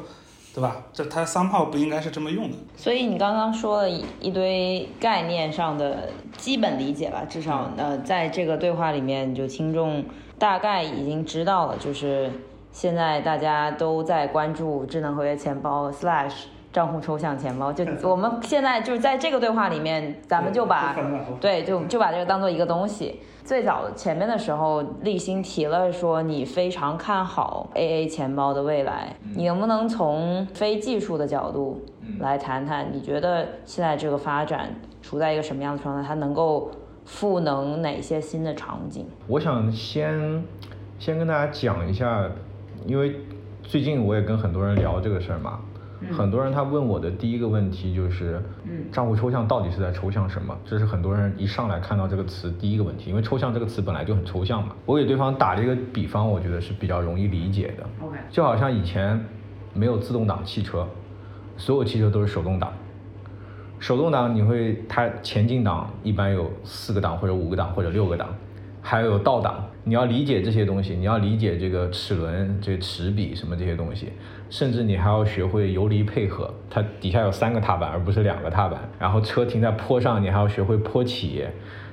[0.54, 0.82] 对吧？
[0.92, 2.56] 这它三炮不应该是这么用的。
[2.76, 10.04] 所以你刚刚说了一堆概念上的基本理解吧，至少呃，在这个对话里面，就听众
[10.38, 12.30] 大概已经知道了，就是
[12.74, 20.92] 现在大家都在关注智能合约钱包 slash 账户抽象钱包，就我们现在就是在这个对话里面，咱们就把
[21.40, 23.20] 对，就就把这个当做一个东西。
[23.44, 31.80] 最早前面的时候，立新提了说你非常看好 AA 钱包的未来，你能不能从非技术的角度
[32.18, 32.88] 来谈谈？
[32.92, 36.08] 你觉得现在这个发展处在一个什么样的状态？
[36.08, 36.72] 它能够
[37.04, 39.06] 赋能哪些新的场景？
[39.28, 40.42] 我想先
[40.98, 42.28] 先跟大家讲一下，
[42.84, 43.16] 因为
[43.62, 45.58] 最近我也跟很多人聊这个事儿嘛，
[46.12, 50.54] 很多人他问我的第一个问题就是，嗯账户抽象到底是在抽象什么？
[50.64, 54.74] 这是很多人一上来看到这个词第一个问题，因为抽象这个词本来就很抽象嘛。
[54.84, 59.18] 我给对方打了一个比方，我觉得是比较容易理解的，OK，就好像以前
[59.72, 60.86] 没有自动挡汽车，
[61.56, 62.70] 所有汽车都是手动挡。
[63.78, 68.28] 手动挡你会，它前进档一般有四个档或者五个档或者六个档，
[68.82, 69.64] 还有倒档。
[69.86, 74.12] 你要理解这些东西，你要理解这个齿轮、这个齿比什么这些东西，
[74.48, 76.52] 甚至你还要学会游离配合。
[76.70, 78.88] 它底下有三个踏板，而不是两个踏板。
[78.98, 81.44] 然后车停在坡上，你还要学会坡起，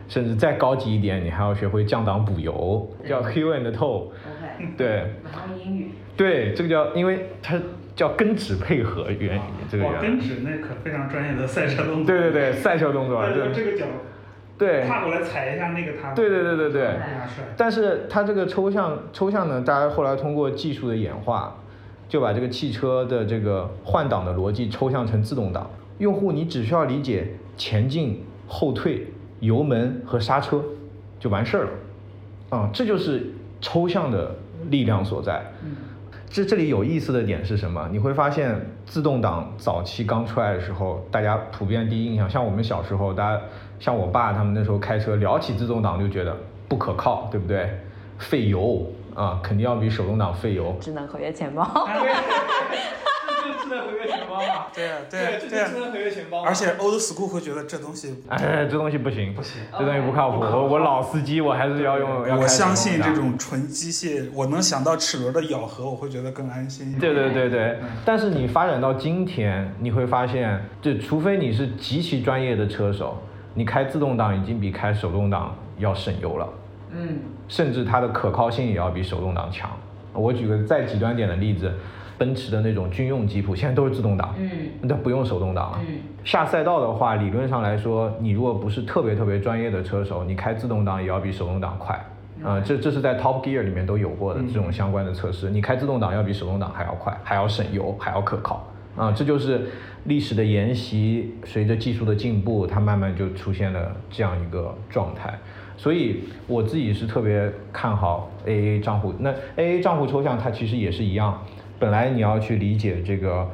[0.08, 4.08] 甚至再高级一点，你还要学会降档补油，叫 heel and toe。
[4.08, 4.88] OK，对，
[5.24, 7.60] 然后英语，对，这个叫，因为它
[7.94, 10.08] 叫跟指配合原理，这个哇，原理。
[10.08, 12.06] 跟指那可非常专业的赛车动作。
[12.06, 13.86] 对对对，赛车动作，对这个脚
[14.62, 16.16] 对跨过来踩一下那个踏板。
[16.16, 16.96] 对对对对对。
[17.58, 21.56] 但是它这个抽象抽象呢，大家后来通过技术的演化，
[22.08, 25.68] 就把这个汽车的这个换挡的逻辑抽象成自动挡。
[25.98, 29.08] 用户你只需要理解前进、后退、
[29.40, 30.64] 油门和刹车，
[31.20, 31.70] 就完事儿了。
[32.50, 34.36] 啊、这就是抽象的
[34.70, 35.42] 力量所在。
[36.30, 37.90] 这这里有意思的点是什么？
[37.92, 43.42] 你会发现，自动挡早期刚出来的时候，大家普遍第一印象，像我们小时候，大家
[43.82, 46.38] 像我爸他们那时候开车，聊起自动挡就觉得
[46.70, 47.68] 不可靠，对不对？
[48.20, 50.78] 费油啊，肯定要比手动挡费油。
[50.80, 51.68] 智能合约钱包。
[51.74, 54.68] 这就是智能合约钱包嘛？
[54.76, 56.44] 对啊对对智能合约钱包。
[56.44, 59.60] 而且 old school 会觉得这东西哎，这东西不行，不行。
[59.72, 60.42] 这东西不靠谱。
[60.42, 62.28] 我我老司机，我还是要用。
[62.28, 66.96] 要开我相信这种纯机械，我能想到齿轮的咬合，我会觉得更安心。
[67.00, 73.18] 对对对对，但是你发展到今天，你会发现，就除非你是极其专业的车手，
[73.54, 76.50] 你开自动挡已经比开手动挡要省油了，
[76.94, 79.70] 嗯甚至它的可靠性也要比手动挡强。
[80.14, 81.72] 我举个再极端点的例子，
[82.18, 84.50] 奔驰的那种军用吉普现在都是自动挡，嗯
[84.82, 85.80] 那不用手动挡了。
[85.88, 92.00] 嗯下赛道的话，理论上来说，你如果不是特别特别专业的车手，你开自动挡也要比手动挡快。
[92.44, 95.50] 啊、这这是在 Top Gear 里面都有过的嗯这种相关的测试。
[95.52, 98.66] 你开自动挡要比手动挡还要快，还要省油，还要可靠。
[98.96, 99.68] 啊、这就是
[100.06, 105.34] 历史的沿袭，随着技术的进步，它慢慢就出现了这样一个状态。
[105.78, 109.14] 所以我自己是特别看好 AA 账户。
[109.20, 111.42] 那 AA 账户抽象它其实也是一样，
[111.80, 113.50] 本来你要去理解这个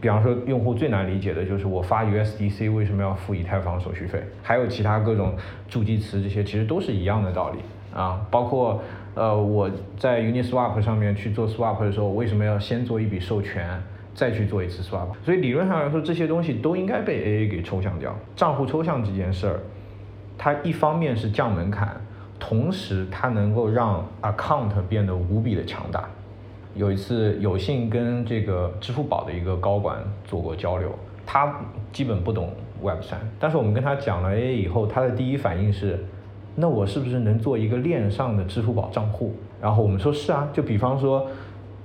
[0.00, 5.34] 比方说用户最难理解的就是我发 USDC 为什么要付以太坊手续费，还有其他各种
[5.68, 7.58] 助记词这些，其实都是一样的道理
[7.92, 8.24] 啊。
[8.30, 8.80] 包括
[9.14, 13.82] 呃我在 Uniswap 上面去做 swap 的时候，为什么要先做一笔授权？
[14.14, 18.14] 再去做一次 swap，所以理论上来说，这些东西都应该被 AA 给抽象掉。
[18.36, 19.60] 账户抽象这件事儿，
[20.36, 21.98] 它一方面是降门槛，
[22.38, 26.04] 同时它能够让 account 变得无比的强大。
[26.74, 30.90] 有一次有幸跟这个支付宝的一个高管做过交流，
[31.24, 31.54] 他
[31.90, 36.04] 基本不懂 Web 三，但是我们跟他讲了 AA 以后，他的第一反应是，
[36.54, 39.34] 那我是不是能做一个链上的支付宝账户？
[39.58, 41.26] 然后我们说是啊，就比方说。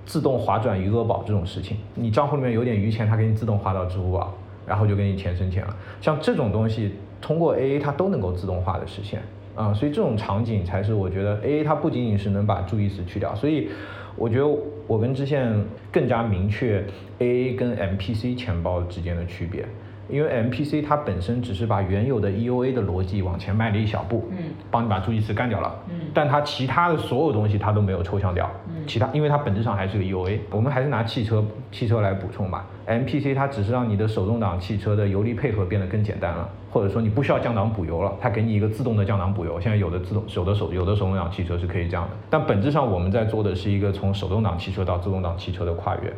[0.07, 4.33] 自动划转余额宝这种事情，你账户里面有点余钱，它给你自动划到支付宝，
[4.65, 5.75] 然后就给你钱生钱了。
[5.99, 9.21] 像这种东西，通过 AA 它都能够自动化的实现
[9.53, 13.69] 啊，所以这种场景才是我觉得 AA 它不仅仅是能把注意词去掉，所以
[14.15, 14.47] 我觉得
[14.87, 15.53] 我跟知县
[15.91, 16.85] 更加明确
[17.19, 19.65] AA 跟 MPC 钱包之间的区别。
[20.09, 24.37] 因为 MPC 它本身只是把原有的 EOA 的逻辑往前迈了一小步，嗯，
[24.71, 46.13] 帮你把注记词干掉了，嗯，但它其他的所有东西它都没有抽象掉，嗯，其他因为它本质上还是个 EOA，我们还是拿汽车汽车来补充吧，MPC 它只是让你的手动挡汽车的油离配合变得更简单了，或者说你不需要降档补油了，它给你一个自动的降档补油，现在有的自动有的手有的手动挡汽车是可以这样的，但本质上我们在做的是一个从手动挡汽车到自动挡汽车的跨越。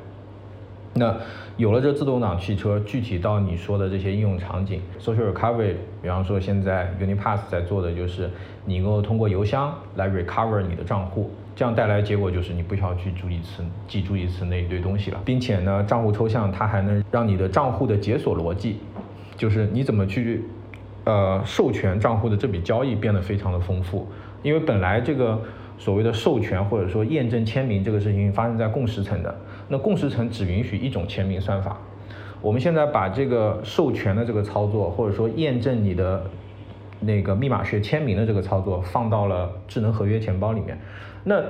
[0.95, 1.15] 那
[1.55, 8.29] 有了这自动挡汽车，具体到你说的这些应用场景，social recovery，比方说现在 Unipass 在做的就是，
[8.65, 18.79] 你能够通过邮箱来 recover 你的账户，这样带来结果就是你不需要去注意词记注意词那一堆东西了，并且呢，账户抽象它还能让你的账户的解锁逻辑，
[19.37, 20.43] 就是你怎么去
[21.03, 24.07] 呃授权账户的这笔交易变得非常的丰富，
[24.41, 25.39] 因为本来这个。
[25.81, 29.33] 所谓的授权或者说验证签名这个事情发生在共识层的，
[29.69, 31.77] 那共识层只允许一种签名算法。
[32.41, 36.23] 我们现在把这个授权的这个操作，或者说验证你的
[36.99, 40.77] 那个密码学签名的这个操作放到了智能合约钱包里面，
[41.23, 41.41] 那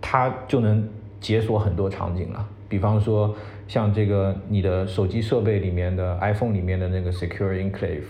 [0.00, 0.88] 它就能
[1.20, 2.48] 解锁很多场景了。
[2.68, 3.34] 比方说
[3.68, 8.04] 像这个你的手机设备里面的 iPhone 里面的那个 Secure Enclave。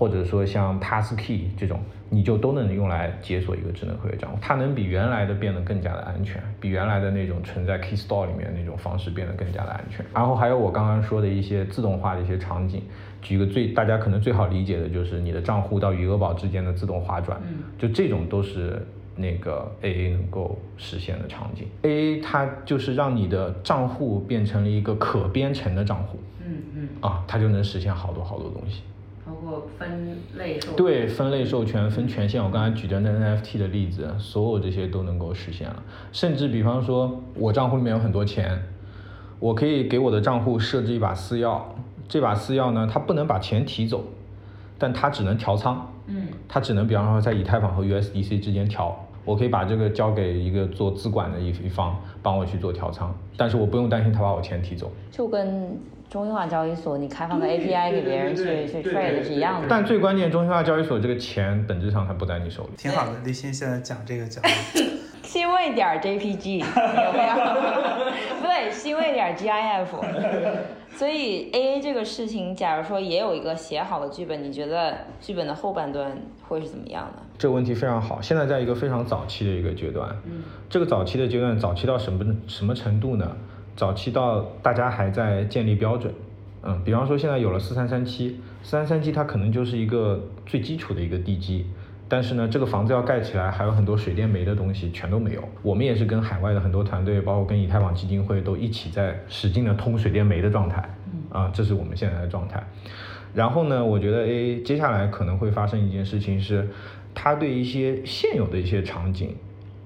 [0.00, 10.02] 或者说像 Passkey 这种，你就都能用来解锁一个智能合约账户，它能比原来的变得更加的安全，比原来的那种存在 Key Store 里面那种方式变得更加的安全。
[10.14, 12.82] 然后还有我刚刚说的一些自动化的一些场景，
[13.20, 17.38] 举个最大家可能最好理解的就是你的账户到余额宝之间的自动划转，
[17.78, 18.82] 就这种都是
[19.14, 21.68] 那个 AA 能够实现的场景。
[21.82, 28.80] AA 它就是让你的账户变成了一个可编程的账户，嗯嗯，啊，它就能实现好多好多东西。
[29.78, 35.82] 分类授对分类授权、分权限，我刚才举的那 NFT 的例子，所有这些都能够实现了。
[36.12, 38.62] 甚至比方说，我账户里面有很多钱，
[39.38, 41.60] 我可以给我的账户设置一把私钥，
[42.08, 44.04] 这把私钥呢，它不能把钱提走，
[44.78, 45.90] 但它只能调仓。
[46.06, 54.90] 嗯，它只能比方说在以太坊和 USDC 之间调，我可以把这个交给一个做资管的一一方帮我去做调仓，但是我不用担心他把我钱提走。
[55.12, 55.78] 就跟
[56.10, 59.68] 中心化交易所，你开放个 API 给别人去去 trade 是一样的。
[59.70, 62.70] 但最关键，中心化交易所这个钱本质上它不在你手里。
[62.76, 64.42] 挺好的，立新现在讲这个讲。
[65.22, 67.34] 欣慰点 JPG 有没有？
[68.40, 69.86] 不 对，欣慰点 GIF。
[70.96, 76.10] 所以 AA 这个事情，假如说也有一个写好的剧本，你觉得剧本的后半段
[76.42, 77.22] 会是怎么样的？
[77.38, 80.10] 这个问题非常好，现在在一个非常早期的一个阶段。
[80.24, 80.42] 嗯。
[80.68, 83.36] 这个早期的阶段，早期到什么什么程度呢？
[83.76, 86.12] 早期到大家还在建立标准，
[86.62, 91.64] 嗯，比方说现在有了四三三七，四三三七它可能就是一个最基础的一个地基，
[92.08, 95.42] 但是呢，这个房子要盖起来，还有很多水电煤的东西全都没有。
[95.62, 100.88] 我们也是跟海外的很多团队，包括跟以太坊基金会都一起在使劲的通水电煤的状态，
[101.30, 102.62] 啊，这是我们现在的状态。
[103.32, 106.68] 然后呢，我觉得诶接下来可能会发生一件事情是，
[107.14, 109.36] 它对一些现有的一些场景。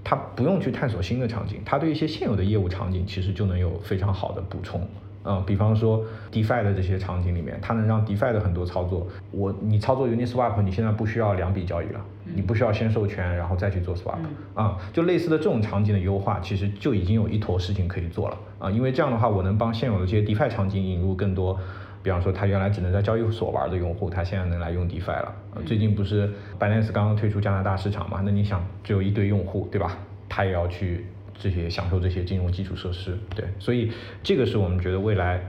[0.04, 4.86] 它不用去探索新的场景，它对一些现有的业务场景其实就能有非常好的补充。
[5.26, 12.00] 嗯，比方说 DeFi 的这些场景里面，它能让 DeFi 的很多操作，我你操作 Uniswap，你现在不需要两笔交易了，
[12.34, 14.18] 你不需要先授权然后再去做 Swap。
[14.52, 18.36] 啊，就类似的这种场景的优化，其实就已经有一坨事情可以做了。
[18.58, 21.58] 啊，因为这样的话，我能帮现有的这些 DeFi 场景引入更多。
[22.04, 25.34] 比方说，他原来只能在交易所玩的用户，他现在能来用 DeFi 了。
[25.64, 28.20] 最近不是 Binance 刚刚推出加拿大市场嘛？
[28.22, 29.96] 那你想，只有一堆用户，对吧？
[30.28, 33.46] 他也要去这些享受这些金融基础设施，对。
[33.58, 33.90] 所以
[34.22, 35.40] 这个是我们觉得未来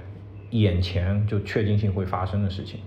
[0.51, 2.79] 眼前就确定性会发生的事情。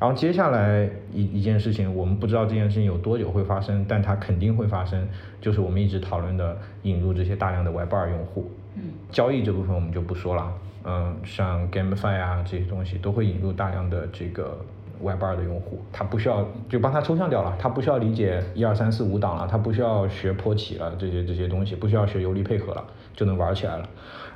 [0.00, 5.06] 然后接下来一一件事情，我们不知道这件事情有多久会发生，但它肯定会发生，
[5.42, 8.50] 就是我们一直讨论的引入这些大量的 Web 二用户。
[8.76, 10.54] 嗯，交易这部分我们就不说了，
[10.90, 14.58] 嗯，像 GameFi 啊这些东西都会引入大量的这个
[15.02, 22.82] Web 二的用户，他不需要就帮他抽象掉了，他不需要理解一二三四五档了，他不需要学坡起了这些这些东西，不需要学游离配合了，
[23.14, 23.86] 就能玩起来了。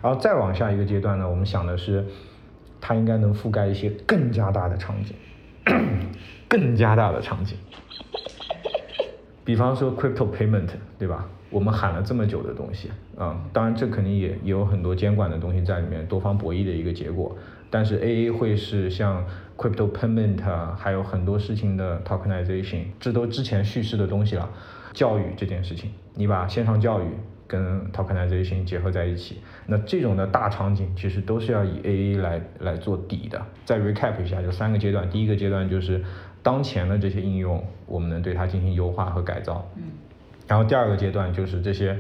[0.03, 2.05] 然后再往下一个阶段呢，我们想的是，
[2.83, 5.17] 它应该能覆盖一些更加大的场景，
[6.47, 7.57] 更加大的场景。
[9.45, 11.27] 比方说 crypto payment，对吧？
[11.53, 17.37] 我们喊了这么久的东西，啊、当然这肯定也也有很多监管的东西在里面，多方博弈的一个结果。
[17.71, 19.25] 但是 AA 会是像
[19.57, 20.43] crypto payment，
[20.77, 24.49] 还有很多事情的 tokenization，这都之前叙事的东西了。
[24.93, 27.07] 教育这件事情，你把线上教育
[27.47, 33.41] 跟 tokenization 结合在一起，那这种的大场景其实都是要以 AA 来来做底的。
[33.65, 36.03] 再 recap 一下，就三个阶段，第一个阶段就是
[36.43, 39.67] 当前的这些应用，我们能对它进行优化和改造。
[39.77, 39.85] 嗯。
[40.47, 41.99] 然后第二个阶段就是这些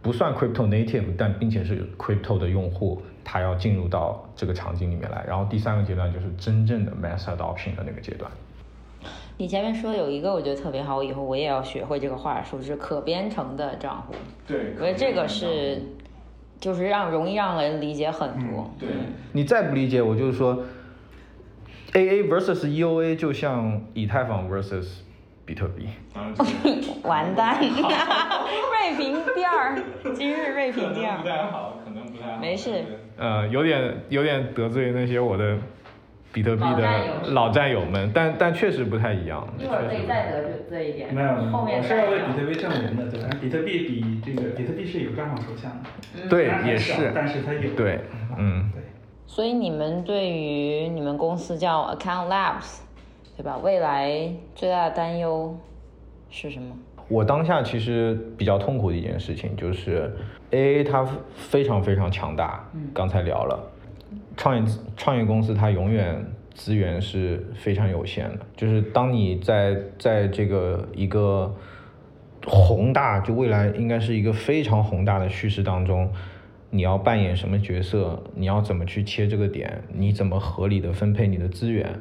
[0.00, 5.24] 不算 crypto native，但并且是 crypto 的用户，他要进入到这个场景里面来。
[5.28, 8.30] 然后第三个阶段就是真正的 mass adoption 的那个阶段。
[9.38, 14.14] 你前面说有一个我觉得特别好，我以后我也要学会这个话术，是可编程的账户。
[14.46, 15.82] 对我觉得这个是，
[16.60, 18.70] 就是让容易让人理解很多。
[18.78, 18.88] 对
[19.32, 20.64] 你再不理解，我就是说
[21.92, 25.00] ，AA versus EOA 就像以太坊 versus
[25.44, 25.88] 比特币。
[27.04, 29.76] 完蛋， 瑞平第二，
[30.14, 31.18] 今日瑞平第二。
[31.18, 32.38] 不太好，可能不太好。
[32.40, 32.84] 没事，
[33.16, 35.56] 呃，有点有点得罪那些我的
[36.32, 39.46] 比特币的老战友们，但但确实不太一样。
[39.58, 41.12] 一会儿再得罪一点。
[41.12, 43.28] 没有，后面我是要为比特币证明的，对吧？
[43.40, 48.00] 比特币比这个比特币是有账号头像的，对也是但是它有，对
[48.38, 48.82] 嗯对。
[49.26, 52.80] 所以你们对于你们公司叫 Account Labs，
[53.36, 53.58] 对吧？
[53.58, 55.56] 未来最大的担忧
[56.30, 56.76] 是什么？
[57.08, 60.10] 我当下其实比较痛苦的一件事情就是
[60.50, 61.04] AA 它
[61.34, 63.70] 非常非常强大，刚才聊了，
[64.36, 66.24] 创业创业公司它永远
[66.54, 71.54] 资源是非常有限的，就是当你在在这个一个
[72.46, 76.10] 宏大就未来应该是一个非常宏大的叙事当中，
[76.70, 82.00] 你要扮演什么角色，你要怎么去切这个点，你怎么合理的分配你的资源，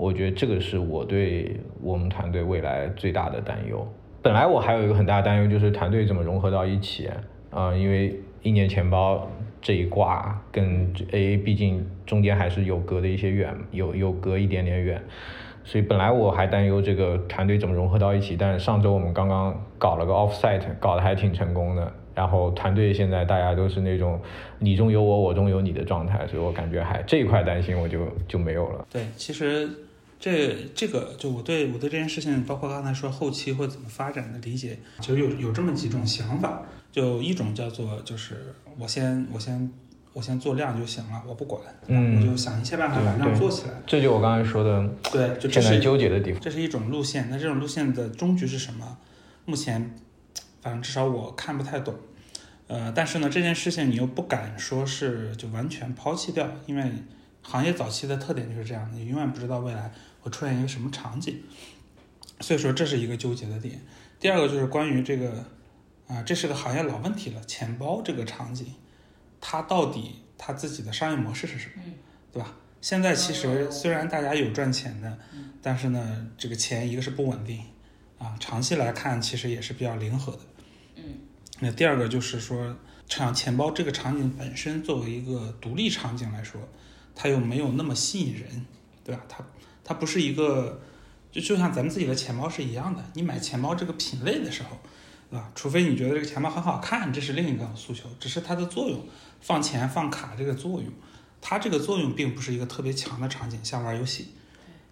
[0.00, 3.86] 我觉得这个是我对我们团队未来最大的担忧。
[4.22, 7.06] 本来我还有一个很大的担忧，就是团队怎么融合到一起
[7.50, 9.28] 啊、因为一年钱包
[9.60, 15.02] 这一挂跟 AA 毕竟中间还是有隔的一些远，有有隔一点点远，
[15.64, 21.92] 所以本来我还担忧这个团队怎么融合到一起，但是上周我们刚刚搞了个 offsite，搞得还挺成功的。
[22.14, 24.18] 然后团队现在大家都是那种
[24.58, 28.86] 你中有我，我中有你的状态，所以我感觉还这一块担心我就就没有了。
[28.90, 29.68] 对，其实
[30.20, 36.62] 这这个就我对我对这件事情，包括刚才说后期会怎么发展的理解，其实有有这么几种想法。
[36.92, 39.72] 就一种叫做就是我先我先
[40.12, 43.74] 我先做量就行了，我不管，嗯我就想一切办法把量做起来。
[43.86, 46.40] 这就我刚才说的对，就这是纠结的地方。
[46.40, 47.28] 这是一种路线。
[47.30, 48.98] 那这种路线的终局是什么？
[49.44, 49.94] 目前，
[50.60, 51.94] 反正至少我看不太懂。
[52.66, 56.90] 呃，但是呢，这件事情你又不敢说是就完全抛弃掉，因为
[57.42, 61.42] 行业早期的特点就是这样，你永远不知道未来会出现一个什么场景。
[62.40, 63.80] 所以说这是一个纠结的点。
[64.18, 65.44] 第二个就是关于这个，
[66.06, 68.74] 啊、这是个行业老问题了，钱包这个场景，
[69.40, 71.82] 它到底它自己的商业模式是什么，
[72.32, 72.54] 对吧？
[72.80, 75.18] 现在其实虽然大家有赚钱的，
[75.60, 77.62] 但是呢，这个钱一个是不稳定，
[78.18, 80.40] 啊，长期来看其实也是比较零和的。
[80.96, 81.04] 嗯。
[81.60, 82.74] 那第二个就是说，
[83.06, 86.58] 像钱包这个场景本身作为一个独立场景来说，
[87.14, 88.64] 它又没有那么吸引人，
[89.04, 89.22] 对吧？
[89.28, 89.44] 它
[89.84, 90.80] 它不是一个，
[91.32, 94.78] 就就像咱们自己的钱包是一样的，你买钱包这个品类的时候，
[95.30, 95.50] 对吧？
[95.54, 99.04] 除非你觉得这个钱包很好看，这是另一个诉求，只是它的作用，
[99.40, 100.92] 放钱放卡这个作用，
[101.40, 104.28] 它这个作用并不是一个特别强的场景，像玩游戏，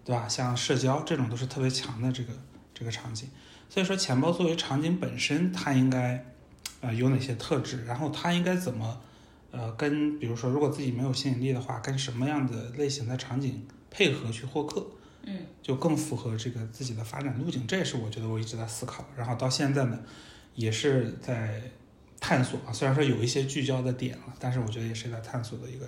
[0.03, 0.27] 对吧？
[0.27, 2.33] 像社交这种都是特别强的这个
[2.73, 3.29] 这个场景。
[3.69, 6.25] 所以说，钱包作为场景本身，它应该
[6.81, 7.85] 呃有哪些特质？
[7.85, 8.99] 然后它应该怎么
[9.51, 14.85] 呃跟比如说，如果自己没有吸引力的话，跟什么样的类型的场景配合去获客？
[15.23, 17.67] 嗯，就更符合这个自己的发展路径。
[17.67, 19.99] 这也是我觉得我一直在思考，然后到现在呢，
[20.55, 21.61] 也是在
[22.21, 22.71] 探索啊。
[22.71, 25.85] 虽然说有一些聚焦的点了，但是我觉得也是在探索的一个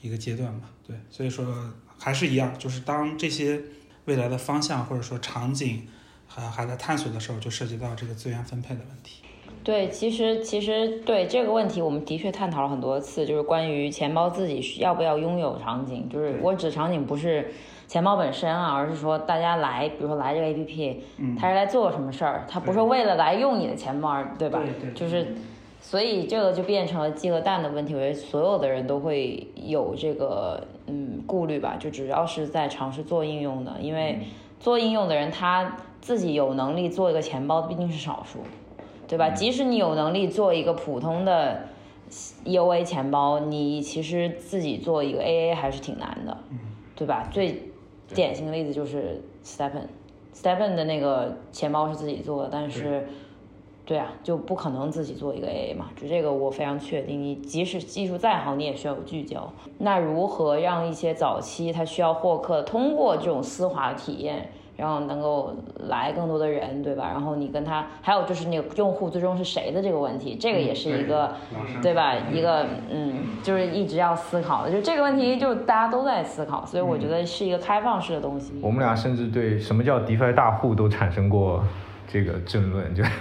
[0.00, 0.70] 一个阶段吧。
[0.86, 3.62] 对，所以说还是一样，就是当这些
[4.06, 5.86] 未来的方向或者说场景
[6.26, 9.22] 还还在探索的时候，就涉及到这个资源分配的问题。
[9.66, 16.08] 对，其实其实对这个问题，我们的确探讨了很多次，就是关于钱包自己要不要拥有场景。
[16.08, 17.52] 就是我指场景不是
[17.88, 24.60] 钱包本身啊，而是说大家来，比如说来这个 APP，嗯他是来做什么事儿，他不是为了来用你的钱包，对吧？
[24.80, 25.34] 对对就是，
[25.80, 34.20] 所以这个就变成了鸡和蛋的问题，我觉得所有的人都会有这个嗯顾虑吧，就只要是在尝试做应用的，因为
[34.60, 38.38] 做应用的人他自己有能力做一个钱包，毕竟是少数，
[39.08, 39.30] 对吧？
[39.30, 41.68] 即使你有能力做一个普通的
[42.44, 46.36] EOA 钱包，你其实自己做一个 AA 还是挺难的，
[46.94, 47.28] 对吧？
[47.30, 47.70] 最
[48.14, 53.06] 典型的例子就是 Stepen，Stepen 的那个钱包是自己做的，但是。
[53.88, 57.22] 对啊，就不可能自己做一个 AA 嘛，就这个我非常确定。
[57.22, 59.48] 你即使技术再好，你也需要有聚焦。
[59.78, 65.54] 那如何让一些早期他需要获客，通过这种丝滑的体验，然后能够
[65.88, 67.08] 来更多的人，对吧？
[67.08, 71.32] 然后你跟他，还有就是那个用户最终是谁的这个问题，这个也是一个，
[71.82, 72.14] 对吧？
[72.32, 78.52] 一个嗯，就是一直要思考的，就这个问题就大家都在思考，所以我觉得是一个开放式的东西。
[78.62, 81.64] 我们俩甚至对什么叫 DeFi 大户都产生过
[82.06, 83.02] 这个争论，就。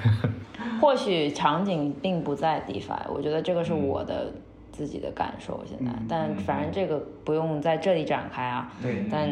[0.82, 4.32] 或许场景并不在 DeFi，我觉得这个是我的
[4.74, 8.70] 自己的感受现在，但反正这个不用在这里展开啊。
[8.82, 9.06] 对。
[9.10, 9.30] 但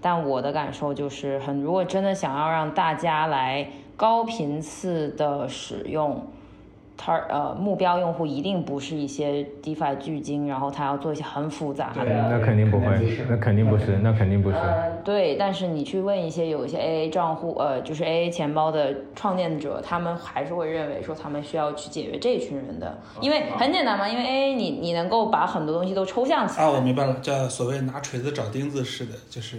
[0.00, 6.26] 但我的感受就是很，如果真的想要让大家来高频次的使用。
[7.02, 12.04] 他呃，目标用户一定不是一些 DeFi 巨鲸，然后他要做一些很复杂的。
[12.04, 12.86] 那肯定不会，
[13.26, 14.56] 那肯定不是，那肯定不是。
[14.56, 26.66] 呃，对，但是你去问一些有一些 AA 账户，呃，就是 AA 钱包的创建者，他们还是会认为说他们需要去解决这群人的，因为很简单嘛，因为 AA 你你能够把很多东西都抽象起来。
[26.66, 29.56] 啊，我明白了，叫所谓拿锤子找钉子似的，就是。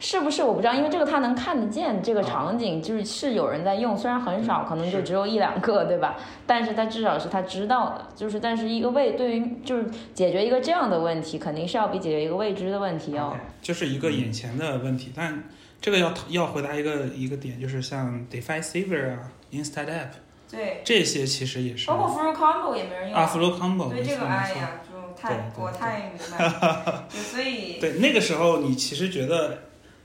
[0.00, 6.16] 是不是我不知道，因为这个他能看得见这个场景，就是是有人在用，虽然很少，可能就只有一两个，对吧？
[6.46, 15.10] 但是他至少是他知道的，就是但是一个未对于就是解决一个这样的问题，肯定是要比解决一个未知的问题要，就是一个眼前的问题。
[15.16, 15.44] 但
[15.80, 19.18] 这个要要回答一个一个点，就是像 DeFi Saver 啊
[19.52, 20.10] ，Instant App，
[20.50, 29.58] 对，这些其实也是，包括 Flow Combo 也没人用啊，Flow Combo，对这个哎呀，就太我太明白了， 所以对那个时候你其实觉得。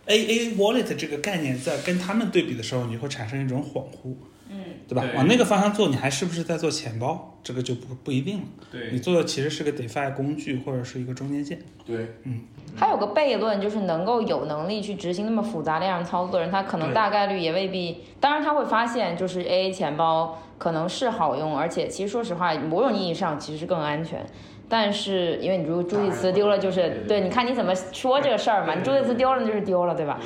[0.10, 4.16] A A Wallet 这个概念在跟他们对比的时候，你会产生一种恍惚，
[4.50, 4.58] 嗯，
[4.88, 5.06] 对吧？
[5.16, 7.40] 往那个方向做，你还是不是在做钱包？
[7.44, 8.44] 这个就不不一定了。
[8.72, 11.60] 对，你做的其实是个 DeFi 工具或者是一个中间件。
[11.86, 12.42] 对，嗯。
[12.76, 18.04] 还有个悖论，就是能够有能力去执行那么复杂链上操作的人，他可能大概率也未必。
[18.20, 24.26] 当然他会发现，就是 A A 钱包可能是好用，而且其实说实话，某种意义上其实更安全。
[24.70, 28.76] 但是，因为你如果助记词丢了，就是对，你看你怎么说这个事儿嘛？
[28.76, 30.20] 你助记词丢了就是丢了，对吧？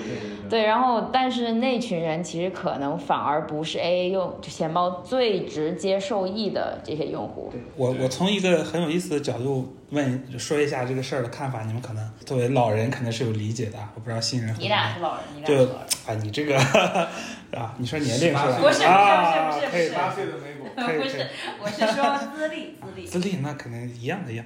[0.50, 7.52] 对，然后，但是那群人其实可能反而不是 AA 用钱包最直接受益的这些用户。
[7.78, 14.54] 我我从一个很有意思的角度问说一下这个事儿的看法，你们可能作为老人肯定是有理解的，我不知道新人。
[14.60, 15.78] 你俩是老人，你俩是老人。
[16.06, 16.58] 啊，你这个
[17.58, 18.46] 啊，你说年龄是吧？
[18.60, 20.53] 不是不是不是不是八岁的美股。
[21.02, 21.28] 不是，
[21.62, 23.06] 我是说资历资历。
[23.06, 24.46] 资历那肯定一样的一样，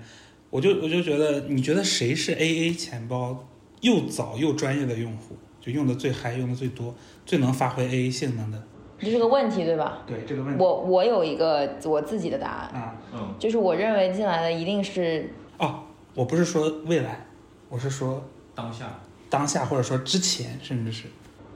[0.49, 3.45] 我就我就觉得，你觉得谁是 AA 钱包
[3.81, 6.93] 又早又专业的用户，就用的最嗨，用的最多，
[7.25, 8.61] 最能发挥 AA 性能的？
[8.99, 10.03] 这是个问题，对吧？
[10.07, 15.83] 对这个问题，我我有一个我自己的答案啊，嗯，就是我认为进来的一定是哦，
[16.15, 17.25] 我不是说未来，
[17.69, 18.99] 我是说当下，
[19.29, 21.03] 当下或者说之前，甚至是，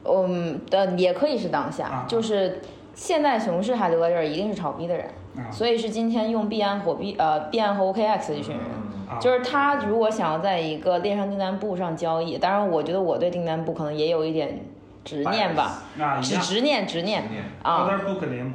[0.03, 2.61] 嗯，的也可以是当下，就是。
[3.01, 5.07] 现在熊市还留在这儿，一定是炒币的人，
[5.51, 14.59] 所以是今天用币安火币呃币安和 OKX 这群人，就是他如果想要在一个链上订单簿上交易，当然我觉得我对订单簿可能也有一点
[15.03, 15.81] 执念吧，
[16.21, 16.85] 执执念。
[16.85, 17.23] 执念。
[17.63, 18.51] 啊，不可怜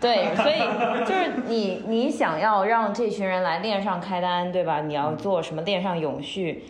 [0.00, 0.60] 对，所以
[1.04, 4.82] 就是你你想要让这群人来链上开单，对吧？
[4.82, 6.62] 你要做什么链上永续？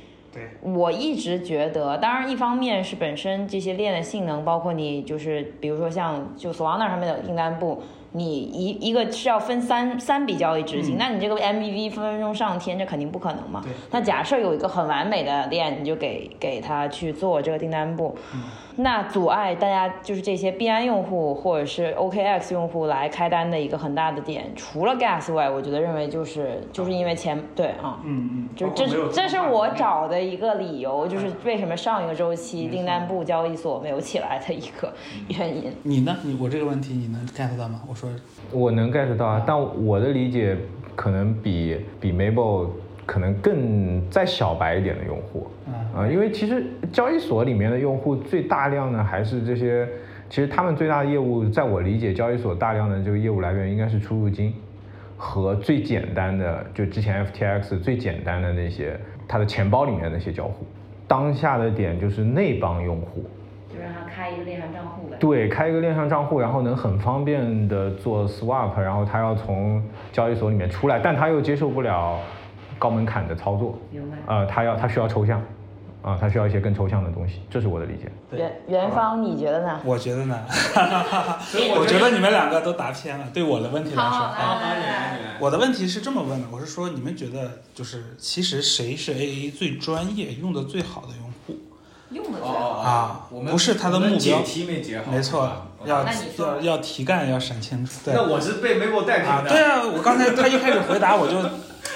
[0.60, 7.82] 我一直觉得，当然一方面是本身这些链的性能，包括你就是比如说像就索 o 那上面的订单部，
[8.12, 13.62] 你一一个是要分三三笔交易执行，那你这个 MVV 分分钟上天，这肯定不可能嘛。
[13.90, 18.42] 那假设有一个很完美的链，你就给给他去做这个订单部，嗯。
[18.80, 34.92] 那阻碍大家就是这些币安用户或者是 OKX 用户来开单的一个很大的点，除了 Gas 外，我觉得认为就是就是因为钱对啊，嗯嗯，就这是这是我找的一个理由，就是为什么上一个周期订单部交易所没有起来的一个
[35.26, 35.72] 原因。
[35.82, 36.16] 你呢？
[36.22, 37.82] 你我这个问题你能 get 到吗？
[37.88, 38.10] 我说
[38.52, 40.56] 我能 get 到啊，但我的理解
[40.94, 42.68] 可能比比 Mabel。
[43.08, 45.46] 可能更再小白一点的用户，
[45.96, 49.88] 啊，因为其实交易所里面的用户最大量的还是这些，
[50.28, 54.52] 其实他们最大的业务，在我理解，交易所大量的这个业务来源应该是出入金
[55.16, 58.94] 和最简单的，就之前 FTX 最简单的那些，
[59.26, 60.66] 它的钱包里面那些交互。
[61.06, 63.24] 当下的点就是那帮用户，
[64.28, 65.16] 开一个链上账户呗。
[65.18, 72.18] 对，开一个链上账户，然后能很方便的做 swap，然后他要从交易所里面出来，但他又接受不了
[72.78, 74.16] 高门槛的操作，明白。
[74.26, 75.42] 呃，他要他需要抽象，
[76.02, 78.10] 啊、他需要一些更抽象的东西，这是我的理解。
[78.30, 79.80] 对元元芳，你觉得呢？
[79.84, 80.38] 我觉得呢，
[81.56, 83.26] 以我觉得你们两个都答偏了。
[83.32, 84.58] 对我的问题来说，好。
[85.40, 91.27] 我的问题是这么问的，我是说你们觉得就是其实谁是 AA 最专业、用的最好的用户？
[92.10, 92.68] 用的最哦好。
[92.80, 95.50] 啊我们不是他的目标题没解好，没错，
[95.84, 96.04] 要
[96.36, 97.92] 要要题干要审清楚。
[98.04, 99.50] 对那我是被带啊，偏的。
[99.50, 101.36] 对啊，我刚才他一开始回答我就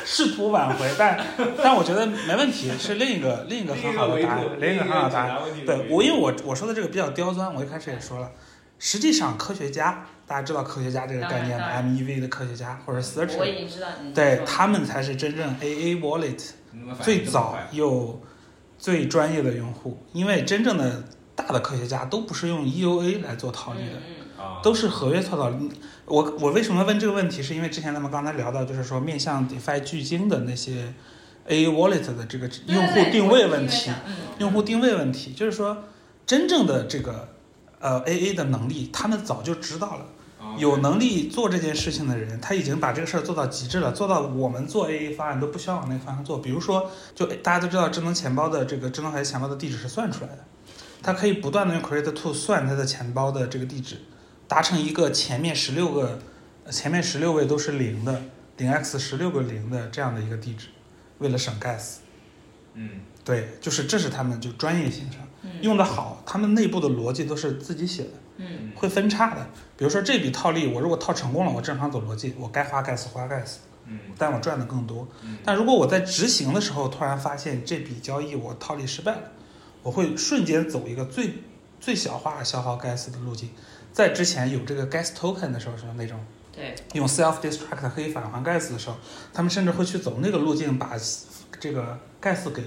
[0.05, 1.19] 试图挽回，但
[1.63, 5.39] 但我觉得没问题，是另一个另一个很好的答案，另一个很好的答案。
[5.65, 8.31] 对我，因为我我说的这个比较刁钻，我一开始也说了，
[8.79, 16.51] 实际上科学家，大家知道科学家这个概念吗？MEV 的科学家或者 searcher，我已经知道对他们才是真正 AA wallet
[17.01, 18.21] 最早又
[18.83, 21.05] 最专业的用户，因为真正的
[21.37, 23.93] 大的科学家都不是用 EUA 来做套利的。
[24.61, 25.71] 都是合约套利。
[26.05, 27.41] 我我为什么问这个问题？
[27.41, 30.93] 是因为之前咱们刚才聊到，就是说面向 DeFi 巨鲸的那些
[31.47, 35.85] A Wallet 的这个嗯，用户定位问题，嗯，用户定位问题，就是说
[36.27, 37.29] 真正的这个
[37.79, 40.07] 呃 AA 的能力，他们早就知道了。
[40.43, 46.39] 啊有能力做这件事情的人，他已经把这个事儿做到极致了，做到我们做 AA 方案都不需要往那个方向做。
[46.39, 50.45] 比如说，就大家都知道智能钱包的这个智能海外钱包的地址是算出来的，
[51.01, 54.03] 它可以不断的用 Create to 算它的钱包的这个地址，
[54.49, 56.19] 达成一个前面十六个，
[56.65, 58.23] 呃前面十六位都是零的，
[58.57, 60.67] 零 x 十六个零的这样的一个地址，
[61.19, 61.97] 为了省 gas。
[62.75, 62.89] 嗯，
[63.25, 68.11] 对，就是这是他们就专业性上嗯用的好，他们内部的逻辑都是自己写的。
[68.37, 69.47] 嗯会分叉的。
[69.77, 73.57] 比如说这笔套利，我如果套成功了，我正常走逻辑，我该花 gas 花 gas，
[73.87, 75.07] 嗯但我赚的更多。
[75.23, 79.23] 嗯但如果我在执行的时候突然发现这笔交易我套利失败了，
[79.83, 81.35] 我会瞬间走一个最
[81.81, 83.51] 最小化消耗 gas 的路径。
[83.93, 86.19] 在之前有这个 gas token 的时候，是那种
[86.55, 88.97] 对，用 self destruct 可以返还 gas 的时候，
[89.33, 90.97] 他们甚至会去走那个路径，把
[91.61, 92.63] 这个 gas 给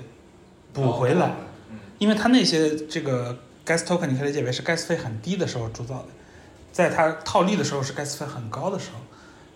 [0.73, 1.27] 补回来。
[1.27, 6.07] 嗯因为他那些这个 gas token 你可以理解为是 gas 费很低的时候铸造的，
[6.71, 8.99] 在它套利的时候是 gas 费很高的时候，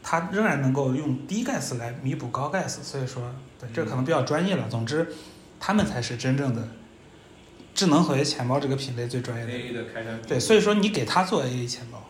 [0.02, 3.24] 它仍然能够用低 gas 来弥补高 gas，所以说
[3.60, 4.68] 对这个可能比较专业了。
[4.70, 5.08] 总之，
[5.60, 6.68] 他们才是真正的
[7.76, 9.52] 智能合约钱包这个品类最专业的。
[9.52, 12.04] ，AA 的开山对，所以说你给他做 AA 钱包，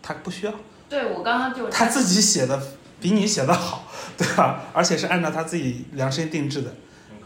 [0.00, 0.54] 他不需要，
[0.88, 2.60] 对我刚刚就他自己写的
[3.00, 3.84] 比你写的好，
[4.16, 4.64] 对吧？
[4.72, 6.74] 而且是按照他自己量身定制的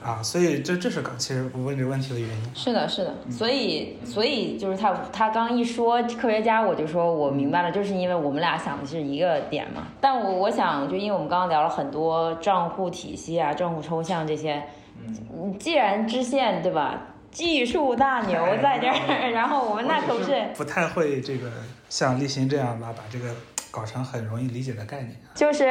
[0.07, 2.55] 啊，所以这这是刚其实我问这个问题的原因。
[2.55, 9.89] 是的，是的，所以所以就是他他刚一说科学家，我就说我明白了，就是因为我们俩想的是一个点嘛。
[10.01, 14.63] 但我我想，就因为我们刚刚聊了很多账户体系啊、账户抽象这些，
[15.05, 21.51] 嗯，既然支线对吧，技术大牛在这儿，然后我们那可不是不太会这个
[21.89, 23.35] 像立新这样吧，把这个
[23.77, 25.15] 搞成很容易理解的概念。
[25.35, 25.67] 就是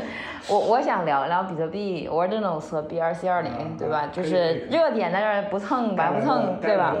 [0.48, 4.06] 我我想聊聊比特币 Ordinals 和 BRC 二零，对吧？
[4.10, 6.96] 就是热点在这儿不蹭白不蹭，对吧？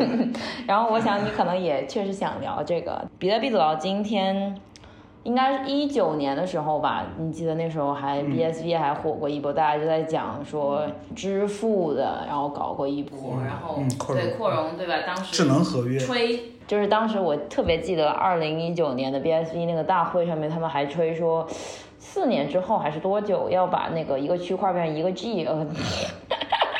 [0.68, 4.54] 然后我想你可能也确实想聊这个比特币走到今天，
[5.24, 7.04] 应该是一九年的时候吧？
[7.18, 14.94] 你记得那时候还嗯 BSV 还火过一波，大家就在讲说支付的，然后搞过一波，然后嗯扩对扩容对吧？
[15.06, 21.46] 当时智能合约，吹，就是当时我特别记得二零一九年的 BSV 那个大会上面，他们还吹说，
[21.98, 25.66] 四年之后还是多久要把那个一个区块变成一个 G，呃，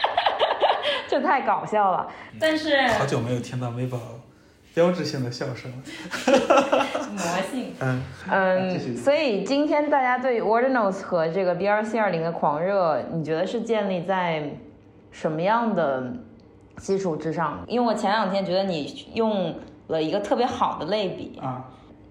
[1.08, 2.06] 这太搞笑了。
[2.38, 3.98] 但是好久没有听到微宝
[4.74, 5.76] 标志性的笑声了。
[7.12, 7.18] 魔
[7.50, 7.72] 性。
[7.80, 14.50] 嗯嗯，所以今天大家对 Ordinals 和这个 BRC 二零的狂热，你觉得是建立在
[15.10, 16.12] 什么样的
[16.78, 17.64] 基础之上？
[17.68, 19.54] 因为我前两天觉得你用
[19.88, 21.64] 了一个特别好的类比，啊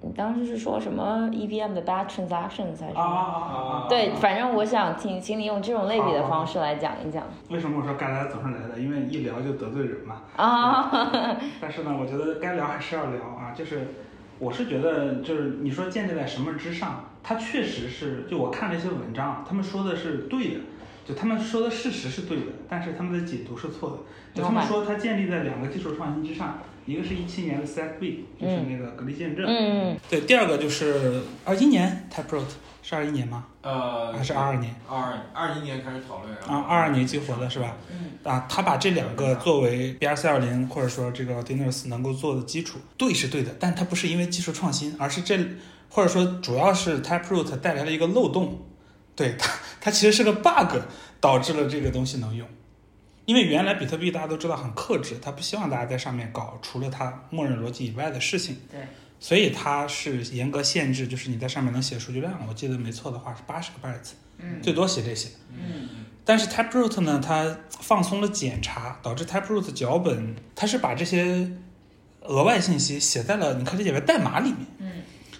[0.05, 3.01] 你当时是说什么 EVM 的 batch transactions 还是什么？
[3.01, 3.87] 啊啊啊！
[3.87, 8.79] 对，反正我想请请你用这种类比的方式来讲一讲为什么我说该来总是来的？
[8.79, 10.21] 因为一聊就得罪人嘛。
[10.35, 10.91] 啊。
[11.61, 13.53] 但是呢，我觉得该聊还是要聊啊。
[13.55, 13.87] 就是，
[14.39, 20.59] 我是觉得，就是你说建立在什么之上，它确实是，就我看了一些文章，他们说的是对的，
[21.05, 23.97] 就他们说的事实是对的，但是他们的解读是错的。
[24.33, 29.45] 就他们说它建立在两个技术创新之上，一个是一七年的 SegWit，就是那个隔离见证。
[29.47, 32.45] 嗯，对，第二个就是二一年 Taproot
[32.81, 33.45] 是二一年吗？
[33.61, 34.75] 呃，还是二二年？
[34.89, 37.77] 二二一年开始讨论，然后啊，二二年激活的是吧？
[37.89, 38.11] 嗯。
[38.23, 45.37] 啊，他把这两个作为 BRC 二零或者说这个 Dinners 能够做的基础，对是对的，但它不是因为技术创新，而是这
[45.89, 48.61] 或者说主要是 Taproot 带来了一个漏洞，
[49.15, 50.77] 对它它其实是个 bug
[51.19, 52.47] 导致了这个东西能用。
[53.25, 58.81] 因为原来比特币大家都知道很克制，它不希望大家在上面搞除了它默认逻辑以外的事情，对，
[59.19, 65.29] 所以它是严格限制，就是你在上面能写数据量，我记得没错的话是八十个 bytes，嗯最多写这些。
[65.51, 65.89] 嗯
[66.25, 71.51] 但是 Taproot 呢，它放松了检查，导致 Taproot 脚本它是把这些
[72.21, 74.59] 额外信息写在了你可以理解为代码里面。
[74.79, 74.91] 嗯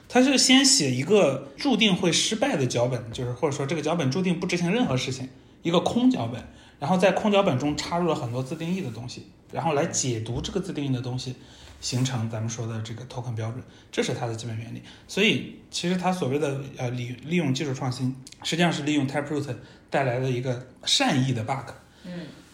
[0.10, 5.28] 它是先写一个注定会失败的脚本，就是或者说这个脚本注定不执行任何事情，
[5.64, 6.40] 一个空脚本，
[6.84, 11.34] 然后在空脚本中插入了很多自定义的东西，然后来解读这个自定义的东西，
[11.80, 14.82] 形成咱们说的这个 token 标准，这是它的基本原理。
[15.08, 18.14] 所以其实它所谓的呃利利用技术创新，
[18.44, 19.56] 实际上是利用 Taproot
[19.90, 21.72] 带来的一个善意的 bug。
[22.04, 22.12] 嗯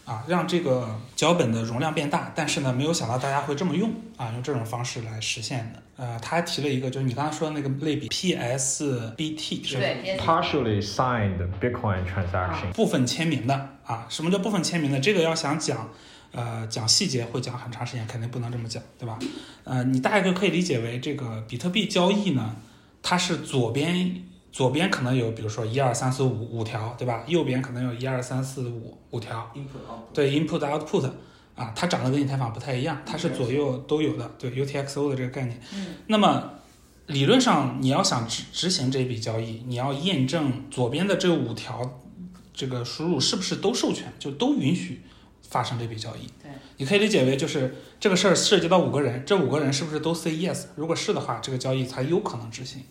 [0.10, 5.84] 啊，让这个脚本的容量变大，但是呢，没有想到大家会这么用啊，用这种方式来实现的。
[5.98, 12.72] 呃，他还提了一个，就是你刚才说的那个类比 PSBT 是吧对 partially signed Bitcoin transaction。
[12.74, 14.08] 部分签名的啊。
[14.10, 15.00] 什么叫部分签名的？
[15.00, 15.88] 这个要想讲，
[16.32, 19.20] 呃，讲细节会讲很长时间，肯定不能这么讲，对吧？
[19.64, 22.56] 呃，你大概就可以理解为这个比特币交易呢，
[23.04, 27.24] 它是左边左边可能有，比如说一二三四五五条，对吧？
[27.28, 31.10] 右边可能有一二三四五五条，input 对 input output
[31.56, 35.60] 啊，它长得跟以太坊不太一样，它是左右都有的，对 UTXO 的这个概念。
[35.74, 36.52] 嗯那么
[37.08, 42.00] 理论上你要想执执行这笔交易，你要验证左边的这五条
[42.54, 45.02] 这个输入是不是都授权，就都允许
[45.42, 46.28] 发生这笔交易。
[46.42, 50.66] 对，你可以理解为就是这个事儿涉及到五个人，这五个人是不是都 say yes？
[50.76, 52.84] 如果是的话，这个交易才有可能执行。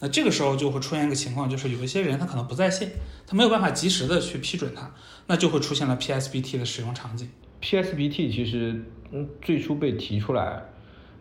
[0.00, 2.90] 那这个时候就会出现一个情况，就是有一些人他可能不在线，
[3.26, 4.90] 他没有办法及时的去批准它，
[5.26, 7.28] 那就会出现了 PSBT 的使用场景。
[7.60, 10.62] PSBT 其实嗯最初被提出来，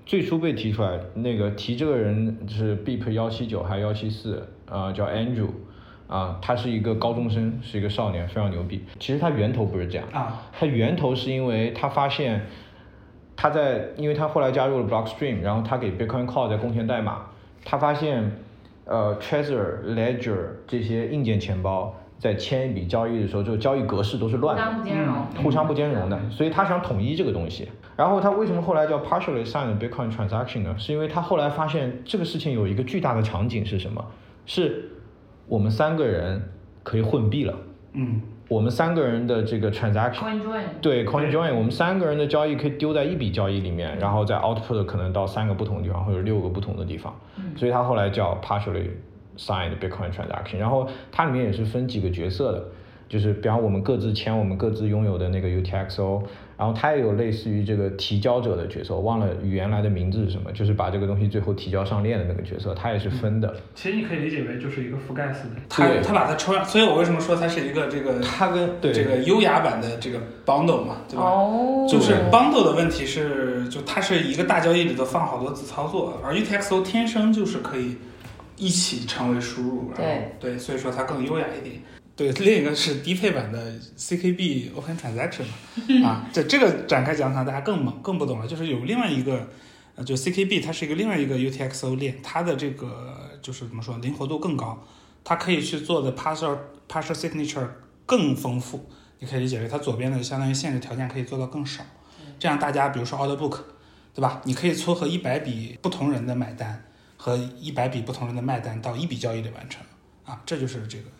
[0.05, 5.49] 最初被提出来那个提这个人是 BIP 幺七九还幺七四啊，叫 Andrew
[6.07, 8.85] 啊，他是一个高中生，是一个少年，非常牛逼。
[8.99, 12.45] 其实他源头不是这样，啊，他源头是因为他发现
[13.35, 17.31] 他在，因为他后来加入了 Blockstream，然后他给 Bitcoin Core 在贡献代码，
[17.65, 18.43] 他发现
[18.87, 24.61] 呃 Trezor、Ledger 这些硬件钱包在签一笔交易的时候，这个交易格式都是乱的。
[24.61, 25.15] 相不兼容。
[25.43, 27.69] 互相不兼容的，所以他想统一这个东西。
[27.95, 30.75] 然后他为什么后来叫 partially signed Bitcoin transaction 呢？
[30.77, 34.05] 是因为他后来发现这个事情有一个巨大的场景是什么？
[34.45, 34.89] 是
[35.47, 36.41] 我们三个人
[36.83, 37.57] 可以混币了。
[37.93, 47.13] 嗯，我们三个人的这个 transaction，Coin join，对 coin join，我们三个人的交易可以丢在一笔交易里面，然后在 output 可能到三个不同的地方或者六个不同的地方。
[47.55, 48.89] 所以它后来叫 partially
[49.37, 50.57] signed Bitcoin transaction。
[50.57, 52.63] 然后它里面也是分几个角色的，
[53.09, 56.23] 就是比方我们各自签我们各自拥有的那个 UTXO，
[56.57, 63.55] 然后它也有类似于这个提交者的角色，我忘了原来的名字是什么，就是把这个东西最后提交上链的那个角色，它也是分的。
[63.75, 71.23] 其实你可以理解为就是一个覆盖式的，它对它把它抽样，所以我为什么说它是一个这个它跟对这个优雅版的这个 bundle 嘛，对吧？
[71.23, 77.95] 哦，就是 bundle 的问题是，就它是一个大交易里头放好多子操作，而 UTXO 天生就是可以
[78.55, 81.75] 一起成为输入，然后对，所以说它更优雅一点。
[82.17, 85.43] 对，另一个是低配版的 CKB Open Transaction
[86.01, 89.47] 嘛，啊，这这个展开讲讲大家更懵更不懂了，就是有另外一个，
[89.95, 94.83] 呃，就 CKB 它是一个另外一个 UTXO 链，它的这个就是怎么说灵活度更高，
[95.23, 96.57] 它可以去做的 partial
[96.89, 97.67] partial signature
[98.07, 98.89] 更丰富，
[99.19, 101.83] 你可以理解为它左边的相当于限制条件可以做到更少，
[102.39, 103.59] 这样大家比如说 order book，
[104.15, 104.41] 对吧？
[104.45, 106.83] 你可以撮合一百笔不同人的买单
[107.15, 109.83] 和一百笔不同人的卖单到一笔交易里完成，
[110.25, 111.11] 啊，这就是这个嗯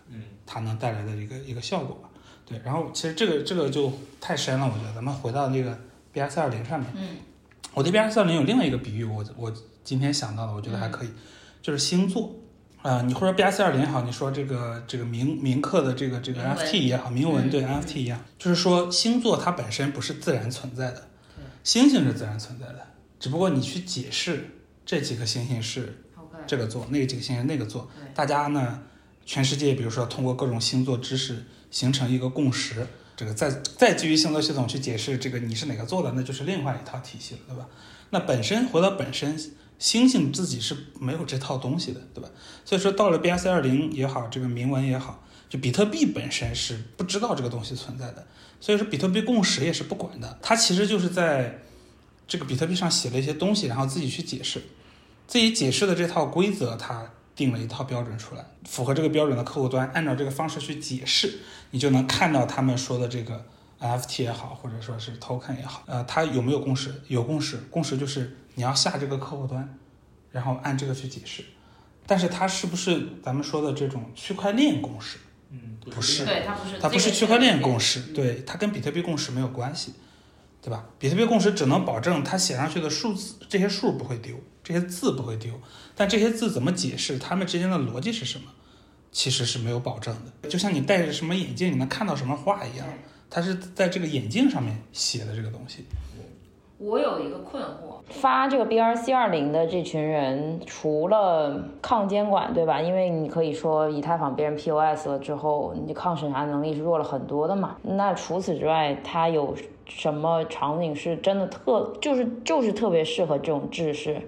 [0.48, 2.10] 它能带来的一个一个效果吧。
[2.46, 4.94] 对，然后其实这个这个就太深了，我觉得。
[4.96, 5.78] 咱们回到那个
[6.14, 7.18] BS 二零上面，嗯，
[7.74, 11.10] 我对 BS 二零有另外一个比喻，我我今天想到的，我觉得还可以，
[11.62, 12.34] 就是星座。
[12.84, 17.50] 啊、你或者 BS 二零也好，你说这个这个铭铭刻的这个这个 NFT 也好，铭文嗯。
[17.50, 21.10] 对 NFT 一样，就是说星座它本身不是自然存在的，
[21.66, 22.88] 星星是自然存在的，
[23.20, 24.52] 只不过你去解释
[24.86, 26.02] 这几个星星是
[26.46, 28.80] 这个座，那个几个星星那个座，大家呢，
[29.28, 37.68] 全世界比如说通过各种星座知识形成一个共识，这个再再基于星座系统去解释这个你是哪个座的，那就是另外一套体系了，对吧？
[38.12, 39.38] 那本身回到本身，
[39.78, 42.30] 星星自己是没有这套东西的，对吧？
[42.64, 48.26] 所以说到了 BS 二零也好，这个铭文也好，就比特币本身是不知道这个东西存在的，
[48.62, 51.60] 所以说比特币共识也是不管的，它其实就是在
[52.26, 54.62] 这个比特币上写了一些东西，然后自己去解释。
[55.28, 61.40] 自己解释的这套规则，它定了一套标准出来，符合这个标准的客户端按照这个方式去解释，
[61.72, 63.46] 你就能看到他们说的这个
[63.80, 66.94] NFT 也好，或者说是 token 也好，呃，它有没有共识？
[67.08, 69.78] 有共识，共识就是你要下这个客户端，
[70.32, 71.46] 然后按这个去解释。
[72.08, 75.20] 但是它是不是咱们说的这种区块链共识？
[75.52, 79.94] 嗯，不是对，它不是，它不是区块链共识，对，它跟比特币共识没有关系，
[80.62, 80.86] 对吧？
[80.98, 85.54] 比特币共识只能保证它写上去的数字，这些数不会丢，这些字不会丢，
[85.98, 88.46] 但这些字怎么解释，他们之间的逻辑是什么，
[89.12, 90.48] 其实是没有保证的。
[90.48, 92.88] 就像你戴着什么眼镜，你能看到什么画一样，
[93.30, 95.86] 它是在这个眼镜上面写的这个东西。
[96.80, 102.80] 我有一个困惑，发这个 BRC 二零的这群人，除了抗监管，对吧？
[102.80, 107.78] 因为你可以说以太坊别人 POS 了之后，你抗审查能力是弱了很多的嘛。
[107.82, 109.56] 那除此之外，它有
[109.88, 114.22] 什么场景是真的特，就是就是特别适合这种制式，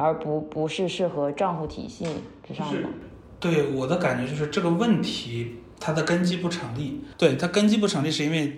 [0.00, 2.06] 而不不是适合账户体系
[2.46, 2.88] 之上的？
[3.38, 7.02] 对我的感觉就是这个问题它的根基不成立。
[7.18, 8.56] 对它根基不成立，是因为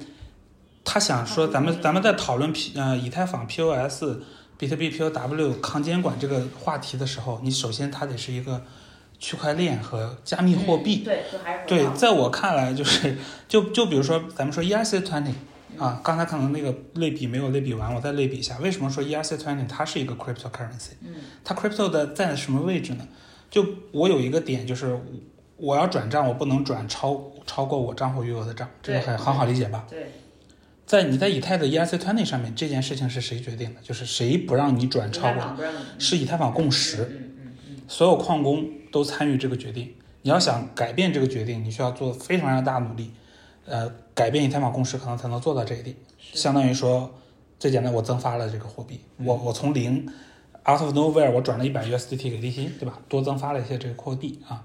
[0.84, 4.05] 他想说咱们咱们在讨论 P 呃以太坊 POS、
[4.59, 8.62] 比特币 POW 抗监管这个话题的时候，你首先它得是一个
[9.18, 10.99] 区块链和加密货币。
[11.05, 13.16] 对，就还是对，在我看来就是
[13.47, 15.34] 就就比如说咱们说 ERC twenty
[15.79, 20.93] 啊，刚才可能那个类比没有类比完，我再类比一下，为什么说 ERC twenty 它是一个 cryptocurrency？
[21.03, 21.14] 嗯，
[21.45, 23.07] 它 crypto 的在什么位置呢？
[23.51, 24.99] 就我有一个点就是
[25.57, 29.87] 我要转账，我不能转超超过我账户余额的账，这个对很很好理解吧？
[29.89, 30.12] 对，
[30.87, 33.81] 在你在以太的 ERC twenty 上面，这件事情是谁决定的？
[33.83, 35.64] 就是谁不让你转超过，过
[35.99, 37.03] 是以太坊共识。
[37.03, 39.95] 嗯嗯嗯，所有矿工都参与这个决定。
[40.23, 43.11] 你要想改变这个决定，你需要做非常非常大的努力，
[43.66, 45.96] 呃，改变以太坊共识可能才能做到这一点。
[46.18, 47.12] 相当于说，
[47.58, 50.06] 最简单，我增发了这个货币，我我从零
[50.68, 52.98] out of nowhere 我转了一百 USDT 给利息，对吧？
[53.08, 54.64] 多增发了一些这个货币啊。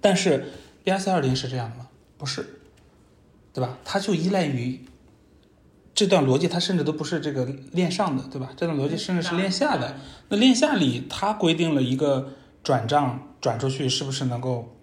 [0.00, 0.46] 但是
[0.84, 1.88] BSC 二零是这样的吗？
[2.16, 2.60] 不是，
[3.52, 3.78] 对吧？
[3.84, 4.84] 它就依赖于
[5.94, 8.50] 这段逻辑，它甚至都不是这个链上的，对吧？
[8.56, 9.96] 这段逻辑甚至是链下的。
[10.28, 14.76] 那链下里它规定了一个转账转出去是不是能够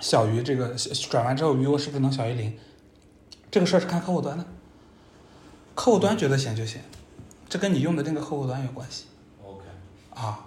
[0.00, 0.74] 小于这个
[1.10, 2.54] 转完之后余额是不是能小于零？
[3.50, 4.44] 这个事儿是看客户端的，
[5.74, 6.80] 客户端觉得行就行，
[7.48, 9.04] 这跟你用的那个客户端有关系
[9.44, 9.64] OK，
[10.14, 10.46] 啊。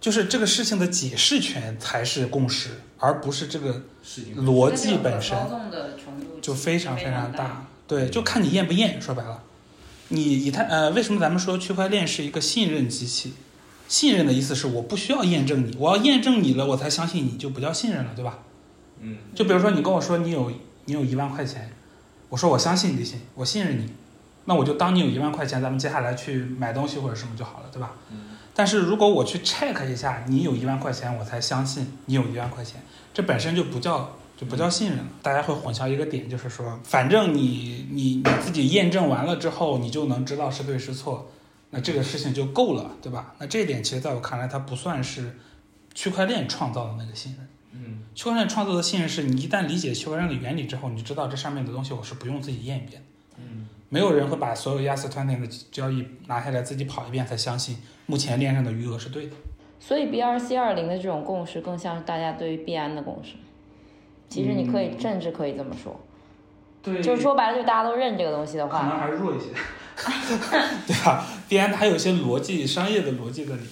[0.00, 3.82] 就是这个事情的解释权才是共识，而不是这个
[4.36, 5.36] 逻辑本身。
[6.40, 7.38] 就非常非常大。
[7.38, 7.66] 大。
[7.88, 9.02] 对，就看你验不验。
[9.02, 9.42] 说白了，
[10.08, 13.34] 你以太呃，为什么咱们说区块链是一个信任机器？
[13.88, 18.38] 信任的意思是我不需要验证你，我要验证你了，我才相信你，就不叫信任了，对吧？
[19.00, 20.52] 嗯，就比如说你跟我说你有
[20.84, 21.72] 你有一万块钱，
[22.28, 23.92] 我说我相信你信，我信任你，
[24.44, 27.92] 那我就当你有一万块钱，咱们接下来去买东西或者什么就好了，对吧？
[28.10, 32.82] 嗯但是如果我去 check 一下你有一万块钱，我才相信你有一万块钱，
[33.14, 35.04] 这本身就不叫就不叫信任了。
[35.22, 41.30] 大家会混淆一个点，就是说，反正你你你自己验证完了之后，你就能知道是对是错，
[41.70, 43.32] 那这个事情就够了，对吧？
[43.38, 45.36] 那这一点其实在我看来，它不算是
[45.94, 47.48] 区块链创造的那个信任。
[48.18, 53.36] 嗯区块链创造的信任是你一旦理解区块链的原理之后，你就知道这上面的东西我是不用自己验一遍的。
[53.38, 59.32] 嗯没有人会把所有亚瑟团体的交易拿下来自己跑一遍才相信目前链上的余额是对的。
[59.78, 63.34] 所以 BRC 二零的这种共识更像是大家对于币安的共识。
[64.28, 65.98] 其实你可以甚至可以这么说，
[66.82, 69.46] 对就是说白了，就大家都认这个东西的话可能，还是弱一些，
[70.86, 71.24] 对吧？
[71.48, 73.70] 币安它有一些逻辑、商业的逻辑在里面。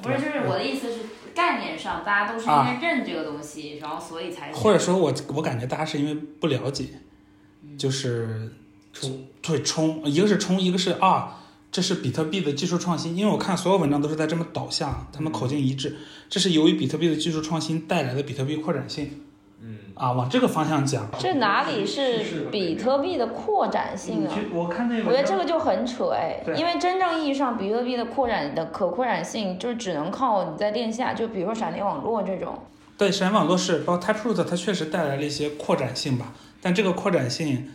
[0.00, 0.98] 不是，就是我的意思是，
[1.38, 6.86] 概念上大家都是因为认这个东西，然后所以才或者说我我感觉大家是因为不了解，
[7.78, 8.50] 就是
[8.92, 9.24] 冲。
[9.40, 11.38] 对冲，一个是冲，一个是啊，
[11.70, 13.16] 这是比特币的技术创新。
[13.16, 15.96] 因为我看所有文章都是在这么导向，他们口径一致，
[16.28, 19.22] 这是由于比特币的技术创新带来的比特币扩展性
[19.62, 19.78] 嗯。
[19.94, 21.08] 啊，往这个方向讲。
[21.18, 24.34] 这哪里是比特币的扩展性啊？
[24.52, 32.56] 我看那我觉得这个就很扯哎，因为真正意义上比特币的扩展的可扩展性，就是只能靠你在链下，就比如说闪电网络这种，
[32.96, 36.32] 对，闪电网络是包括 Taproot，它确实带来了一些扩展性吧，
[36.62, 37.68] 但这个扩展性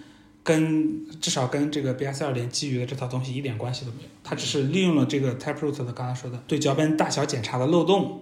[0.44, 8.22] 跟至少跟这个 BS 二零基于的这套东西一点关系都没有，它只是利用了这个 Taproot 的刚才说的对脚本大小检查的漏洞，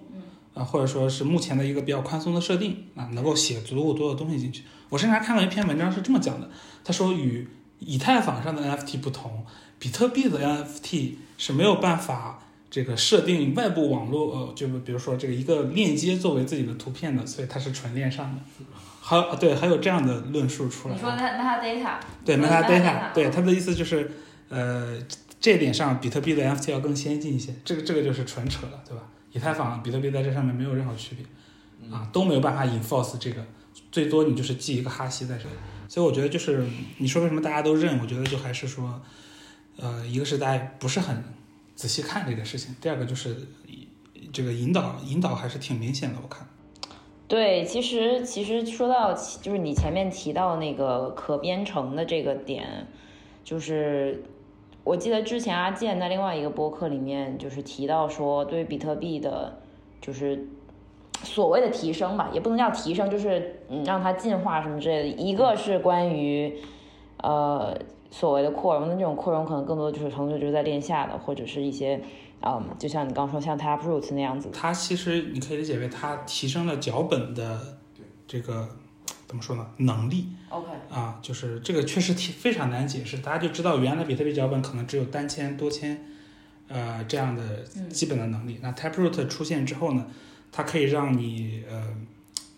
[0.54, 4.62] 啊，或者说是目前的一个比较宽松的设定啊，能够写足够多的东西进去。
[4.88, 6.50] 我甚至还看到一篇文章是这么讲的，
[6.84, 7.48] 他说与
[7.78, 9.44] 以太坊上的 NFT 不同，
[9.78, 12.40] 比特币的 NFT 是没有办法
[12.70, 18.64] 这个设定外部网络，呃，就比如说这个一个链接作为自己的图片的，所以它是纯链上的。
[19.00, 20.94] 还有对，还有这样的论述出来。
[20.94, 24.08] 你说 meta metadata 对 metadata，对嗯他的意思就是，
[24.48, 24.96] 呃，
[25.40, 29.02] 这点上比特币的 NFT 要更先进一些，这个这个就是纯扯了，对吧？
[29.32, 33.44] 以太坊、比特币在这上面没有任何区别，啊，都没有办法 enforce 这个，
[33.90, 35.54] 最多你就是记一个哈希在这里。
[35.88, 36.66] 所以我觉得就是
[36.98, 39.00] 你说为什么大家都认，我觉得就还是说，
[39.76, 41.22] 呃，一个是大家不是很
[41.74, 43.36] 仔细看这个事情，第二个就是
[44.32, 46.46] 这个引导引导还是挺明显的，我看。
[47.28, 52.86] 对，其实其实说到就是你前面提到那个可编程的这个点，
[53.42, 54.22] 就是
[54.84, 59.58] 我记得之前阿健在另外一个播客里面就是提到说，对比特币的，
[60.00, 60.48] 就是
[61.22, 65.08] 所谓的提升吧，也不能叫提升，就是嗯让它进化什么之类的。
[65.08, 66.58] 一个是关于
[67.18, 67.76] 呃
[68.10, 72.00] 所谓的扩容的这种扩容，可能更多就是程序就是在链下的，或者是一些。
[72.44, 77.56] 嗯，就像你刚说，像 Taproot 那样子，它其实你可以理解为它提升了脚本的
[78.26, 78.68] 这个
[79.32, 79.66] 怎么说呢？
[79.78, 80.26] 能力。
[80.50, 80.66] OK。
[80.90, 86.04] 啊，就是这个确实挺非常难解释，大家就知道原来比特币脚本可能只有单签、多签，
[86.68, 88.58] 呃这样的基本的能力。
[88.60, 90.06] 那 Taproot 出现之后呢，
[90.52, 91.82] 它可以让你呃，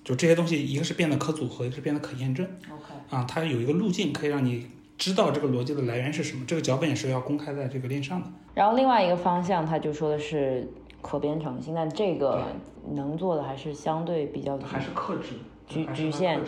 [0.02, 2.44] 就这些东西，一个是变得可组合，一个是变得可验证。
[2.68, 2.92] OK。
[3.08, 4.66] 啊，它有一个路径可以让你
[4.98, 8.26] 知道这个逻辑的来源是什么，这个脚本也是要公开在这个链上的。
[8.54, 10.68] 然后另外一个方向，他就说的是
[11.00, 12.42] 可编程性，但这个
[12.92, 15.34] 能做的还是相对比较还是克制
[15.66, 16.40] 局局限。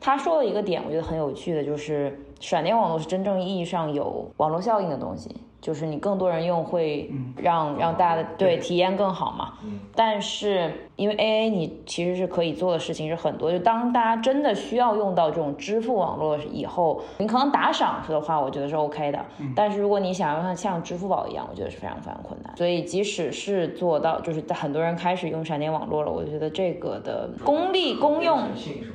[0.00, 5.28] 他说了一个点，我觉得很有趣的，就是闪电网络是真正意义上有网络效应的东西。
[5.60, 9.54] 就是你更多人用会让让大家的对体验更好嘛，
[9.94, 22.56] 但是因为 A A 你其实是可以做的事情是很多，就当大家真的需要用到这种支付网络以后，你可能打赏的话，我觉得是 O K 的，但是如果你想要像像支付宝一样，我觉得是非常非常困难。
[22.56, 28.40] 所以即使是做到，就是很多人开始用闪电网络了，我觉得这个的功利公用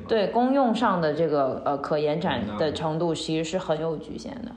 [0.07, 4.51] 对公用上的这个呃可延展的程度其实是很有局限的。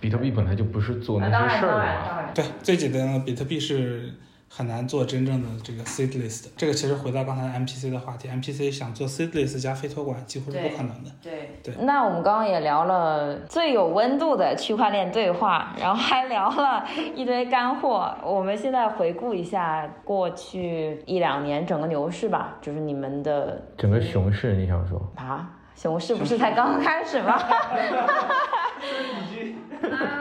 [0.00, 2.30] 比特币本来就不是做那些事儿的嘛。
[2.34, 4.12] 对，最简单的比特币是
[4.50, 6.50] 很难做真正的这个 seedless 的。
[6.56, 11.10] 这个其实回到刚才 MPC 的话题，MPC 想做 seedless 加非托管几乎是不可能的。
[11.22, 11.74] 对对。
[11.84, 18.14] 那我们刚刚也聊了最有温度的区块链对话， 然后还聊了一堆干货。
[18.24, 24.98] 我们现在回顾一下过去一两年整个牛市吧，就是你们的整个熊市，你想说？
[25.16, 27.38] 啊，熊市不是才刚刚开始吗？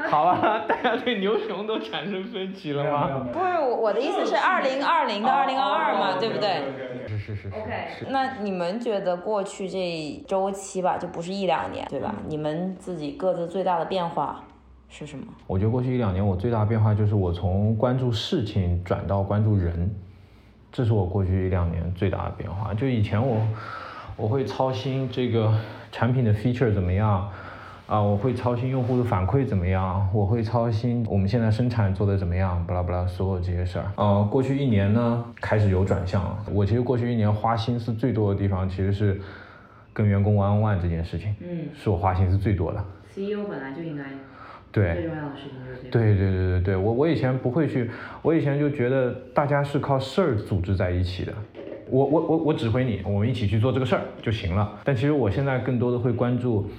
[0.08, 3.26] 好了，大家对牛熊都产生分歧了吗？
[3.34, 6.62] 不是，我的意思是二零二零到二零二二嘛，对不对？
[7.08, 7.48] 是是是。
[7.48, 7.88] OK。
[8.10, 12.14] 那你们觉得过去这周期吧，就不是一两年，对吧？
[12.28, 14.44] 你们自己各自最大的变化
[14.90, 15.26] 是什么？
[15.48, 19.90] 我觉得过去一两年我最大的变化就是我从关注事情转到关注人，
[20.72, 22.76] 这是我过去一两年最大的变化。
[22.76, 23.42] 就以前我
[24.18, 25.54] 我会操心这个
[25.92, 27.30] 产品的 feature 怎么样。
[27.88, 33.86] 啊，我会操心用户的反馈怎么样，我会操心我们现在生产做的怎么样，巴拉巴拉，所有这些事儿。
[33.96, 36.38] 呃，过去一年呢，开始有转向了。
[36.52, 39.22] 我其实过去一年花心思最多的地方，其实是
[39.94, 42.84] 跟员工 one on one 这件事情，嗯，是我花心思最多的。
[43.16, 44.04] CEO 本来就应该
[44.70, 45.90] 对最重要的事情就是这个。
[45.90, 47.90] 对对对对对，我我以前不会去，
[48.22, 51.34] 我以前就觉得大家是靠事儿组织在一起的，
[51.90, 54.80] 我我我我指挥你，我们一起去做这个事儿就行了。
[54.84, 56.70] 但其实我现在更多的会关注。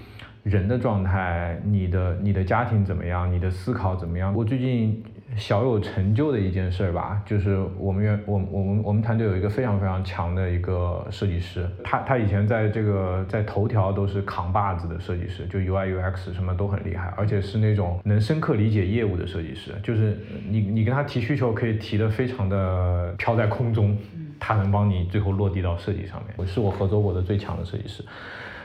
[0.45, 3.31] 人的状态，你的你的家庭怎么样？
[3.31, 4.33] 你的思考怎么样？
[4.35, 5.03] 我最近
[5.37, 20.17] 小有成就的一件事吧，就是我们院我我们我们团队有一个非常非常强的一个设计师，他他以前在这个在头条都是扛把子的设计师，就 UI UX 什么都很厉害，而且是那种能深刻理解业务的设计师，就是
[20.49, 23.95] 你你跟他提需求可以提的非常的飘在空中，
[24.39, 26.35] 他能帮你最后落地到设计上面。
[26.37, 28.05] 我是我合作过的最强的设计师。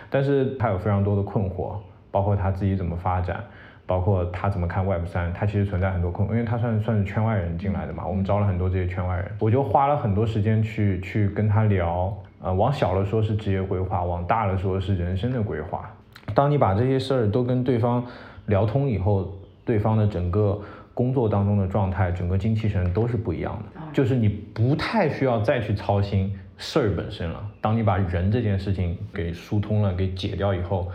[0.10, 1.76] 但是他有非常多的困惑，
[2.12, 3.44] 包括他自己怎么发展，
[3.88, 15.90] 包括他怎么看 Web 三，他其实存在很多困，因为他算算是圈外人进来的嘛，我们招了很多这些圈外人，我就花了很多时间去去跟他聊，呃，往小了说是职业规划，往大了说是人生的规划。
[16.36, 18.06] 当你把这些事儿都跟对方
[18.46, 19.34] 聊通以后，
[19.66, 20.62] 对方的整个
[20.94, 26.38] 工作当中的状态，整个精气神都是不一样的，就是你不太需要再去操心。
[26.56, 30.90] 事儿本身了，当你把人这件事情给疏通了、给解掉以后，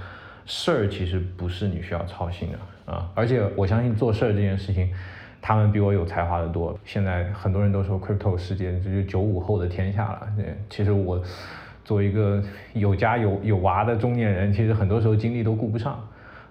[0.47, 3.11] 事儿其实不是你需要操心的啊。
[3.15, 4.89] 而且我相信做事儿这件事情，
[5.43, 6.79] 他们比我有才华的多。
[6.85, 10.29] 现在很多人都说 crypto 世界这就九五后的天下了。
[10.37, 11.21] 对其实我
[11.85, 12.43] 作为一个
[12.73, 15.99] 有家有有娃的中年人，其实很多时候精力都顾不上。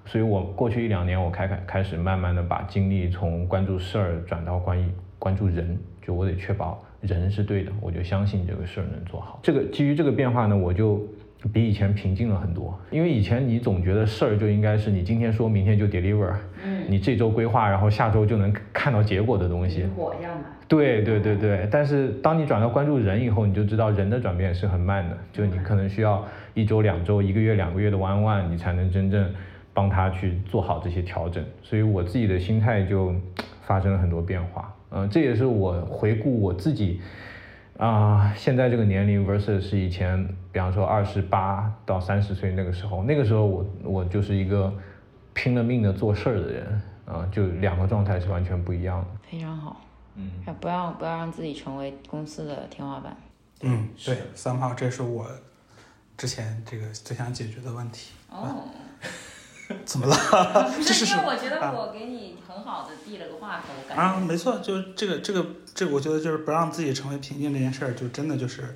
[0.05, 4.85] 所以我过去一两年，我开开开始慢慢的把精力从关注事儿转到关于
[5.17, 5.77] 关注人，
[6.07, 6.81] 就我得确保。
[7.01, 9.39] 人是对的，我就相信这个事儿能做好。
[9.43, 11.05] 这个基于这个变化呢，我就
[11.53, 12.75] 比以前平静了很多。
[12.89, 16.33] 因为以前你总觉得事儿就应该是你今天说明天就 deliver，
[16.63, 19.83] 嗯，你这周规划，然后下周就能看到结果的东西。
[19.95, 20.43] 火一样的。
[20.67, 29.29] 对对对对，但是当你转到关注人以后，你就知道人的转变是很慢的，就你可能需要一周、两周、一个月、两个月的 one one，你才能真正
[29.71, 31.45] 帮他去做好这些调整。
[31.61, 33.13] 所以我自己的心态就
[33.61, 34.73] 发生了很多变化。
[34.97, 36.99] 嗯，这也是我回顾我自己，
[37.77, 44.73] 啊、现在这个年龄 versus 是以前，比方说二十八到三十岁那个时候，那个时候我我就是一个
[45.33, 49.07] 拼了命的做事儿的人啊、就两个状态是完全不一样的。
[49.29, 49.81] 非常好，
[50.15, 50.29] 嗯，
[50.59, 53.15] 不要不要让自己成为公司的天花板。
[53.61, 55.25] 嗯，对，三号，这是我
[56.17, 58.11] 之前这个最想解决的问题。
[58.29, 58.63] 哦，
[59.85, 60.15] 怎么了？
[60.75, 68.75] 不 这是是因为我觉啊得我给你很好的递了个话头，感啊，没错，就是这个这个这个，我觉得就是不让自己成为瓶颈这件事儿，就真的就是，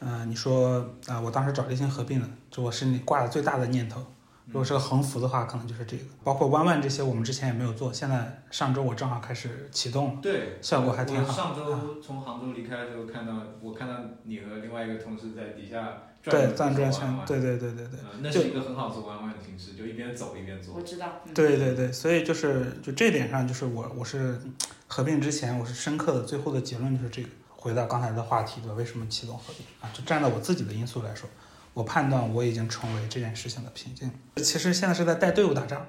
[0.00, 4.04] 呃，你说啊、我当时找这些合并了，就我是你挂的最大的念头。
[4.46, 6.02] 如果是个横幅的话，可能就是这个。
[6.24, 10.20] 包括弯弯这些，我们之前也没有做，现在上周我正好开始启动了。
[10.20, 17.98] 对，效果还挺好上周从杭州离开的时候，看到我看到你和另外一个同事在底下对，转转转圈圈，，对对对对对。
[18.14, 20.82] 嗯那是一个很好做弯弯的形式，就一边走一边做我。
[20.82, 24.40] 知道，嗯对对对，所以就是就这点上，就是我我是
[24.88, 27.28] 合并之前，我是深刻的最后的结论就是这个。
[27.54, 28.74] 回到刚才的话题，对吧？
[28.74, 29.88] 为什么启动合并啊？
[29.94, 31.30] 就站在我自己的因素来说，
[31.74, 34.10] 我判断我已经成为这件事情的瓶颈。
[34.36, 35.86] 其实现在是在带队伍打仗，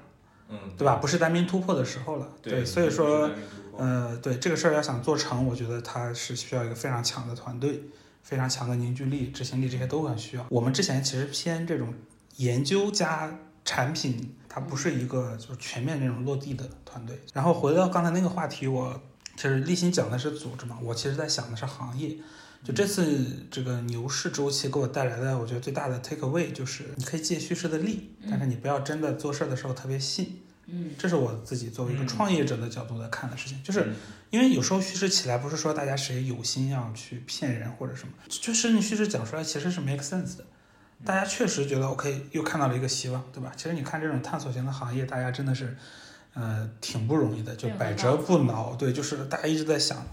[0.48, 0.96] 嗯，对吧？
[0.96, 2.28] 不是单兵突破的时候了。
[2.42, 3.30] 对，所以说，
[3.76, 7.82] 呃，对这个事儿要想做成，我觉得它是需要一个非常强的团队，
[8.22, 10.46] 非常强的凝聚力、执行力，这些都很需要。
[10.48, 11.92] 我们之前其实偏这种
[12.36, 17.20] 研究加产品，它不是一个就是全面这种落地的团队。
[17.32, 19.00] 然后回到刚才那个话题，我
[19.36, 22.16] 其实立新讲的是组织嘛，我其实在想的是行业。
[22.64, 30.40] 就这次这个牛市周期给我带来的，我觉得最大的 take away 就是你可以借叙事的力，但是你不要真的做事儿的时候特别信。
[30.66, 32.08] 嗯，这是我自己作为一个嗯。
[32.08, 33.94] 创业者的角度来看的事情，就是嗯。
[34.30, 40.44] 因为有时候叙事起来不是说大家谁有心要去骗人或者什么，就是你叙事讲出来其实是 make sense 的，
[41.04, 43.52] 大家确实觉得 OK，又看到了一个希望，对吧？
[43.54, 45.76] 其实你看这种探索型的行业，大家真的是，
[46.32, 50.04] 呃，挺不容易的，就百折不挠，对，就是大家一直在想，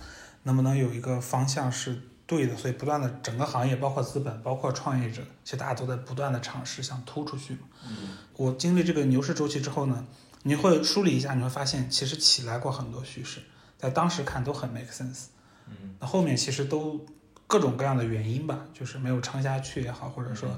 [0.43, 7.59] 能不能有一个方向是对的，所以不断的整个行业，包括资本，包括创业者，其实大家都在不断的尝试想突出去嘛。
[7.85, 10.05] 嗯我经历这个牛市周期之后呢，
[10.43, 13.41] 你会梳理一下，你会发现其实起来过很多叙事，
[13.77, 15.25] 在当时看都很 make sense。
[15.67, 17.05] 嗯那后面其实都
[17.47, 20.49] 各种各样的原因吧，就是没有撑下去也好，或者说，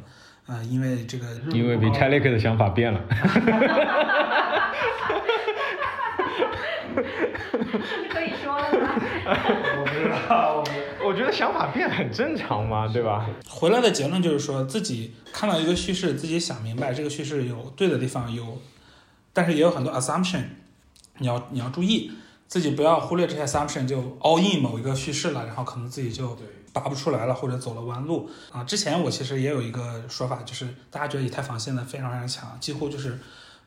[0.45, 3.01] 呃，因为这个因为 Vitalik 的想法变了。
[7.80, 8.93] 是可以说的吗？
[9.26, 10.63] 我不知道，
[11.01, 13.30] 我我觉得想法变很正常嘛，对吧？
[13.49, 18.61] 回来的结论就是说自己看到一个叙事，自己想明白这个叙事有对的地方，有，
[19.34, 20.43] 但是也有很多 assumption，
[21.17, 22.11] 你要你要注意，
[22.47, 26.38] 自己不要忽略这些 assumption 就 all in 某一个叙事了，然后可能自己就，
[26.71, 28.63] 拔不出来了，或者走了弯路啊。
[28.63, 33.19] 之前我其实也有一个说法，就是大家觉得以太坊现在非常非常强，几乎就是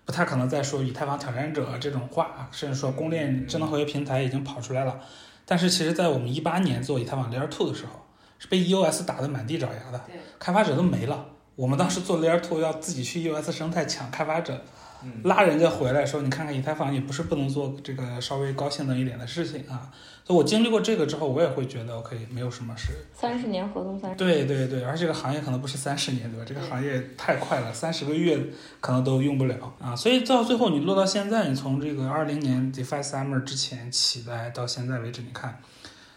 [0.07, 4.99] 不太可能再说以太坊挑战者这种话，甚至说公链智能合约平台已经跑出来了。
[5.45, 8.07] 但是其实，在我们一八年做以太坊 Layer Two 的时候，
[8.39, 10.01] 是被 EOS 打得满地找牙的，
[10.39, 11.27] 开发者都没了。
[11.57, 14.61] 我们当时做 Layer Two 要自己去 EOS 生态抢开发者，嗯
[15.25, 19.91] 拉人家回来说，你看看以太坊也不是不能做这个稍微高性能一点的事情啊。
[20.25, 26.45] 所以我经历过这个之后，我也会觉得 OK，没有什么事三十年合同三十，对对对，而这个行业可能不是三十年，对吧？
[26.45, 28.37] 这个行业太快了，三十个月
[28.81, 29.95] 可能都用不了啊。
[29.95, 35.61] 所以到最后你落到现在，你从这个二零年 DeFi Summer 之前起来到现在为止，你看，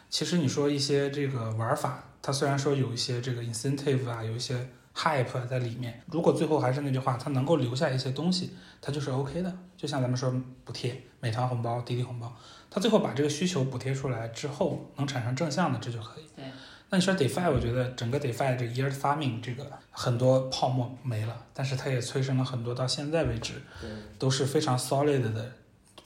[0.09, 4.55] 其实你说一些这个玩法，它虽然说有一些这个 incentive 啊，有一些
[4.99, 9.57] hype 在里面，如果最后还是那句话，它能够留下一些东西，它就是 OK 的。
[9.77, 10.29] 就像咱们说
[10.65, 12.35] 补贴，美团红包、滴滴红包，
[12.69, 16.25] 它最后把这个需求补贴出来之后，能产生正向的，这就可以。
[16.35, 16.43] 对。
[16.89, 25.51] 那你说 DeFi，我觉得整个 DeFi 这 Year Farming 这个很多泡沫没了，但是它也催生了很多到现在为止对，都是非常 solid 的，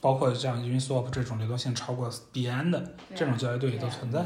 [0.00, 4.20] 包括像 Uniswap 这种流动性超过 BN 的这种交易对也都存在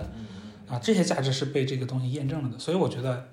[0.69, 2.59] 啊，这些价值是被这个东西验证了的。
[2.59, 3.29] 所以我觉得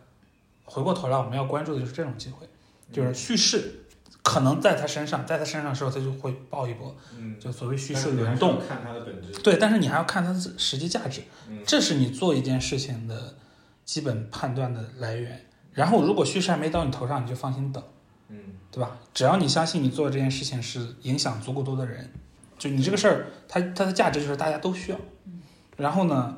[0.66, 2.48] 回过头来我们要关注的就是这种机会，
[2.92, 3.86] 就是叙事
[4.22, 11.22] 可能在他身上，在他身上的时候他就会爆一波，嗯，就所谓叙事的本质，对，但是你还要看它的实际价值。
[11.48, 13.36] 嗯，这是你做一件事情的
[13.86, 15.46] 基本判断的来源。
[15.74, 17.84] 然后，如果叙事还没到你头上，你就放心等，
[18.30, 18.38] 嗯
[18.72, 18.98] 对吧？
[19.14, 22.12] 只要你相信你做这件事情是影响足够多的人，
[22.58, 24.98] 就你这个事儿，它它的价值就是大家都需要。
[25.78, 26.38] 然后呢，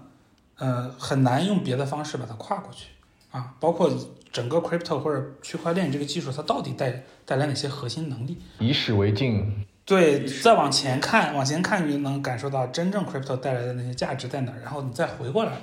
[0.58, 2.88] 呃，很难用别的方式把它跨过去
[3.32, 3.54] 啊。
[3.60, 3.90] 包括
[4.38, 8.38] 整个 crypto 或者区块链这个技术，它到底带带来哪些核心能力？
[8.60, 15.54] 以史为镜，对，再往前看，往前看，你就能感受到真正 crypto 带来的那些价值在哪儿，然后你再回过来，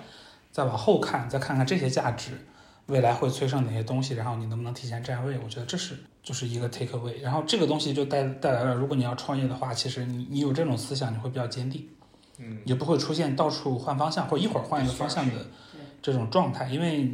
[0.50, 2.32] 再往后看，再看看这些价值
[2.86, 5.38] 未来会催生哪些东西，然后你能不能提前站位？
[5.44, 7.22] 我觉得这是就是一个 take away。
[7.22, 11.86] 然后这个东西就带带来了，如果你要创业的话，其实你你有这种思想，你会比较坚定，
[12.38, 15.34] 嗯，也不会出现到处换方向或者一会儿换一个方向的
[16.02, 17.08] 这种状态，因为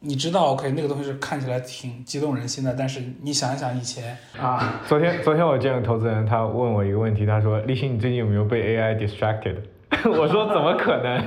[0.00, 9.56] 你知道，OK，那个东西是看起来挺激动人心的，但是你想一想以前啊，昨天昨天我见个投资人，他问我一个问题，他说：“立新，你最近有没有被 AI distracted？”
[10.04, 11.18] 我说：“怎么可能？”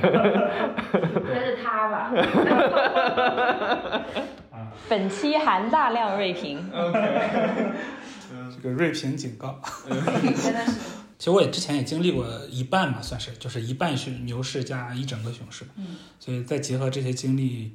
[1.28, 2.10] 那是他吧？
[4.88, 6.64] 本期含大量锐评。
[8.54, 9.60] 这个锐评警告。
[9.86, 10.80] 真的是。
[11.18, 17.72] 其实我也之前也经历过一半嘛，算是就是一半是牛市加一整个熊市，嗯，所以再结合这些经历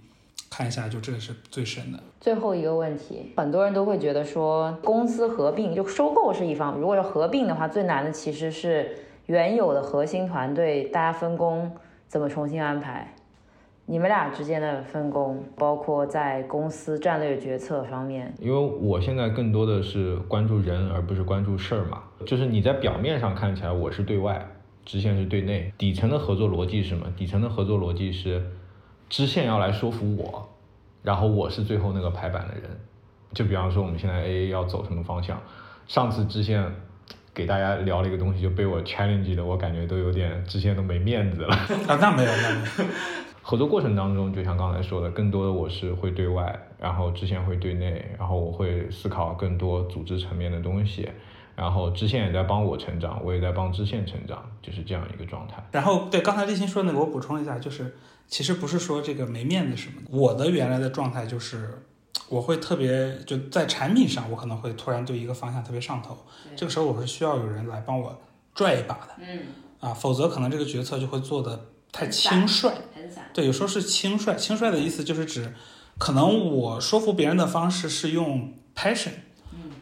[0.49, 1.99] 看一下，就这个是最深的。
[2.19, 8.97] 最后一个问题，很多人都会觉得说，公司合并就收购是一方，如果是合并的话，最难的其实是
[9.27, 11.71] 原有的核心团队大家分工
[12.07, 13.13] 怎么重新安排。
[13.89, 22.03] 你们俩之间的分工，包括在公司战略决策方面，因为我现在更多的是关注人，而不是关注事儿嘛。
[22.25, 24.45] 就是你在表面上看起来我是对外，
[24.85, 27.07] 直线是对内，底层的合作逻辑是什么？
[27.15, 28.45] 底层的合作逻辑是，
[29.09, 30.49] 支线要来说服我，
[31.03, 32.63] 然后我是最后那个排版的人。
[33.33, 35.39] 就比方说我们现在 AA 要走什么方向，
[35.87, 36.63] 上次支线
[37.33, 41.53] 给大家聊了一个东西，就被我 challenge 的，我感觉都有点支线都没面子了。
[41.87, 42.89] 啊，那没有，那没有。
[43.41, 51.09] 合作过程当中，就像刚才说的，更多的我是会对外，然后支线会对内，然后我会思考更多组织层面的东西，
[51.57, 55.55] 然后支线也在帮我成长，我也在帮支线成长，就是这样一个状态。
[55.71, 57.97] 然后对刚才立新说那个，我补充一下，就是
[58.27, 61.81] 其实不是说这个没面子什么的，我的原来的状态就是
[62.29, 66.15] 我会特别就在产品上，我可能会突然对一个方向特别上头，
[66.55, 68.15] 这个时候我是需要有人来帮我
[68.53, 69.39] 拽一把的，嗯，
[69.79, 71.59] 啊，否则可能这个决策就会做的
[71.91, 72.69] 太轻率。
[72.93, 73.29] 很散。
[73.33, 75.53] 对，有时候是轻率，轻率的意思就是指，
[75.97, 79.21] 可能我说服别人的方式是用 passion，嗯，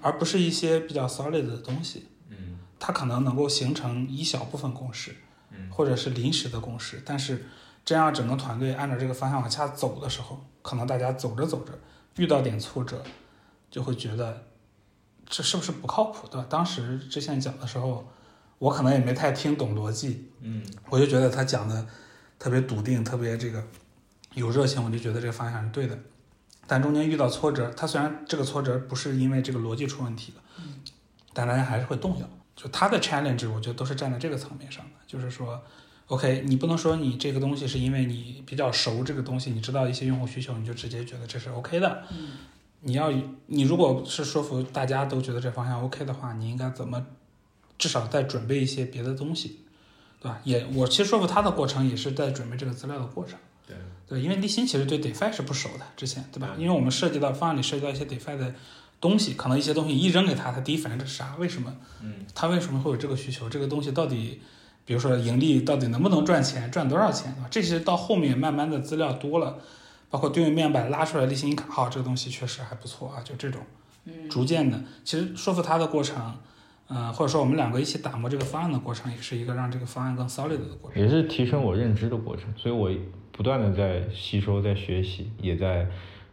[0.06, 5.16] 而不是一些比较 solid 的东西，嗯，它可能能够形成一小部分共识，
[5.50, 7.48] 嗯，或者是临时的共识，但是
[7.84, 11.80] 这样整个团队按照这个方向往下走的时候，可能大家走着走着
[12.18, 13.04] 遇到点挫折，
[13.72, 14.44] 就会觉得
[15.26, 16.46] 这是不是不靠谱，对吧？
[16.48, 18.08] 当时之前讲的时候，
[18.60, 21.88] 我可能也没太听懂逻辑，嗯，我就觉得他讲的
[22.38, 23.66] 特别笃定，特别这个
[24.36, 25.98] 有热情，我就觉得这个方向是对的。
[26.68, 30.42] 但中间遇到挫折，他虽然这个挫折不是因为这个逻辑出问题了，
[31.34, 32.28] 但大家还是会动摇。
[32.56, 35.62] 就他的 challenge，我觉得都是站在这个层面上的，就是说
[36.08, 42.04] ，OK，你不能说你这个东西是因为你比较熟这个东西，你知道一些用户需求，你就直接觉得这是 OK 的。
[42.12, 42.32] 嗯，
[42.80, 43.12] 你要
[43.48, 47.06] 你如果是说服大家都觉得这方向 OK 的话，你应该怎么
[47.78, 49.60] 至少再准备一些别的东西，
[50.22, 50.40] 对吧？
[50.46, 53.38] 也我其实说服他的过程也是在准备这个资料的过程。
[54.08, 56.56] 对对，因为立新其实对 DeFi 是不熟的，之前对吧？
[56.58, 58.54] 因为我们涉及到方案里涉及到一些 DeFi 的
[59.02, 61.36] 东西，可能一些东西一扔给他，他第一反应这是啥？
[61.38, 61.76] 为什么？
[62.02, 63.50] 嗯，他为什么会有这个需求？
[63.50, 64.42] 这个东西到底，
[64.86, 67.48] 比如说盈利到底能不能赚钱，赚多少钱，对吧？
[67.50, 69.58] 这些到后面慢慢的资料多了，
[70.10, 73.62] 包括对面面板拉出来立新一看，好、这个东西确实还不错啊，就这种，
[74.06, 76.34] 嗯，逐渐的，其实说服他的过程，
[76.88, 81.02] 嗯、或者说我们两个一起打磨这个方案的过程，也是一个让这个方案更 solid 的过程。
[81.02, 82.90] 也是提升我认知的过程，所以我
[83.36, 85.86] 不断的在吸收，在学习，也在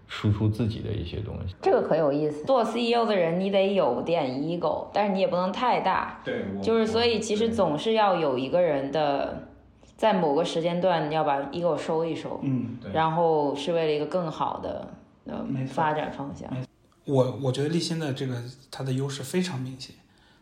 [0.06, 1.56] 输出自己的一些东西。
[1.60, 2.44] 这个可有意思。
[2.44, 6.20] 做 CEO 的人，你得有点 ego，但是你也不能太大。
[6.24, 9.48] 对，就是所以其实总是要有一个人的，
[9.96, 16.48] 在某个时间段要把 ego 收一收，嗯，对然后是为了一个更好的呃没发展方向。
[17.04, 19.96] 我我觉得立新的这个它的优势非常明显，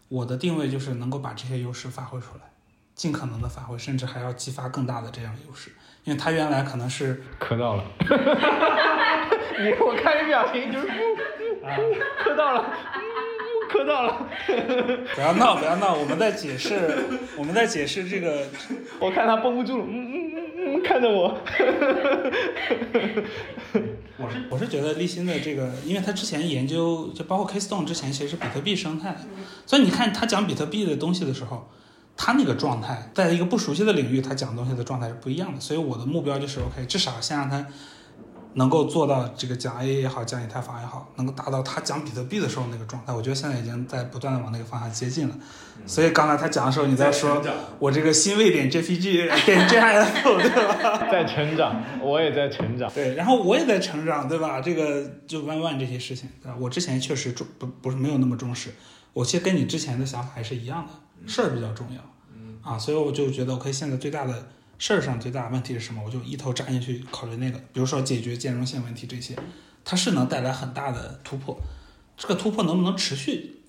[0.09, 2.43] 我的定位就是能够把这些优势发挥出来，
[2.95, 5.71] 尽可能的发挥，甚至还要激发更大的这样优势，
[6.11, 7.85] 因为他原来可能是磕到了。
[9.61, 10.89] 你我看你表情就是，
[12.19, 12.75] 磕到了，
[13.71, 14.27] 磕到了。
[15.15, 16.75] 不要闹不要闹，我们在解释
[17.37, 18.43] 我们在解释这个，
[18.99, 21.39] 我看他绷不住了，嗯嗯嗯嗯，看着我。
[24.17, 29.17] 我是我是觉得立新的这个，因为他之前研究就包括 Keystone 之前其实是比特币生态，
[29.65, 31.71] 所以你看他讲比特币的东西的时候。
[32.23, 35.59] 他那个状态，在一个不熟悉的领域，他讲东西的状态是不一样的。
[35.59, 37.67] 所以我的目标就是 OK，至少先让他
[38.55, 43.13] 能够做到这个讲 A 也好，讲以太坊也好，能够达到他讲比特币的时候那个状态。
[43.15, 45.35] 我觉得现在已经在不断的往那个方向接近了。
[45.87, 47.43] 所以刚才他讲的时候，你在说
[47.79, 51.09] 我这个新位点 JPG 点 JIF 对吧？
[51.11, 52.93] 在成长，我也在成长。
[52.93, 54.61] 对，然后我也在成长，对吧？
[54.61, 56.59] 这个就 One One 这些事情，对吧？
[56.61, 58.75] 我之前确实重不不是没有那么重视，
[59.15, 60.93] 我其实跟你之前的想法还是一样的，
[61.27, 62.01] 事儿比较重要。
[62.63, 64.49] 啊，所以我就觉得我可以现在最大的
[64.79, 66.03] 事儿上最大的问题是什么？
[66.05, 69.35] 我就一头扎进去考虑那个，比如说解决兼容性问题这些，
[69.85, 71.59] 它是能带来很大的突破。
[72.17, 73.63] 这个突破能不能持续，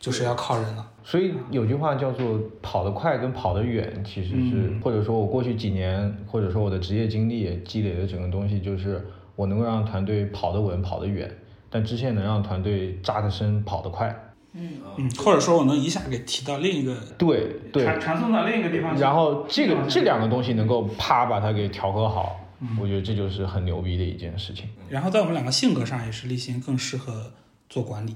[0.00, 0.90] 就是要靠人了。
[1.04, 9.06] 所以有句话叫做“跑得快跟跑得远”，其实是、嗯或者说我过去几年，或者说我的职业经历也积累的整个东西，就是
[9.36, 11.32] 我能够让团队跑得稳、跑得远，
[11.70, 14.31] 但支线能让团队扎得深、跑得快。
[14.54, 19.00] 嗯，嗯，或者说我能一下给提到另一个对对，传传送到另一个地方去。
[19.00, 22.38] 然后这个这两个东西能够啪把它给调和好，
[22.80, 24.68] 我觉得这就是很牛逼的一件事情。
[24.88, 27.32] 然后在我们两个性格上也是立新更适合
[27.70, 28.14] 做管理，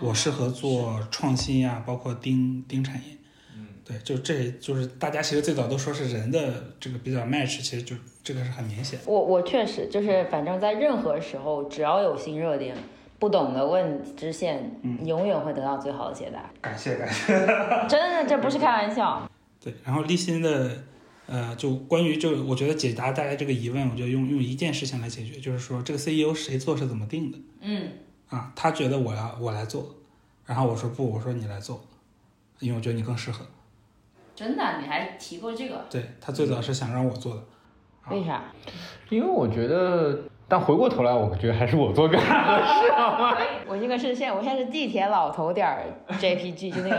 [0.00, 3.16] 我适合做创新呀、包括盯盯产业。
[3.56, 7.94] 嗯，对，就这就是大家其实最早都说是人的这个比较 match，其实就
[8.24, 8.98] 这个是很明显。
[9.06, 12.76] 我我确实就是，反正在任何时候，只要有新热点，
[13.18, 16.48] 不懂的问知县，嗯，永远会得到最好的解答。
[16.60, 17.32] 感谢感谢。
[17.88, 19.28] 真的，这不是开玩笑。
[19.60, 20.70] 对，然后立新的，
[21.26, 27.90] 呃，就关于就我觉得解答大家这个疑问，我就用用一件事情来解决，就是说这个 CEO 谁做是怎么定的嗯，
[28.28, 28.52] 啊？
[28.54, 29.96] 他觉得我要我来做，
[30.46, 31.84] 然后我说不，我说你来做，
[32.60, 33.44] 因为我觉得你更适合。
[34.36, 35.84] 真的，你还提过这个？
[35.90, 37.42] 对他最早是想让我做的，
[38.10, 38.44] 为啥？
[39.10, 40.16] 因为我觉得，
[40.48, 43.36] 但回过头来，我觉得还是我做更合适，好吗？
[43.68, 45.82] 我应该是现在，我现在是地铁老头点儿
[46.18, 46.98] JPG，就那种，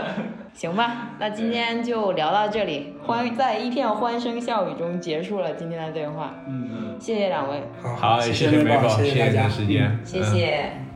[0.54, 1.08] 行吧？
[1.18, 6.34] 那今天就聊到这里，欢在一片欢声笑语中结束了今天的对话。
[6.46, 10.89] 嗯嗯，谢谢两位，好，好，谢谢美宝，谢谢大家的，时间，谢嗯谢。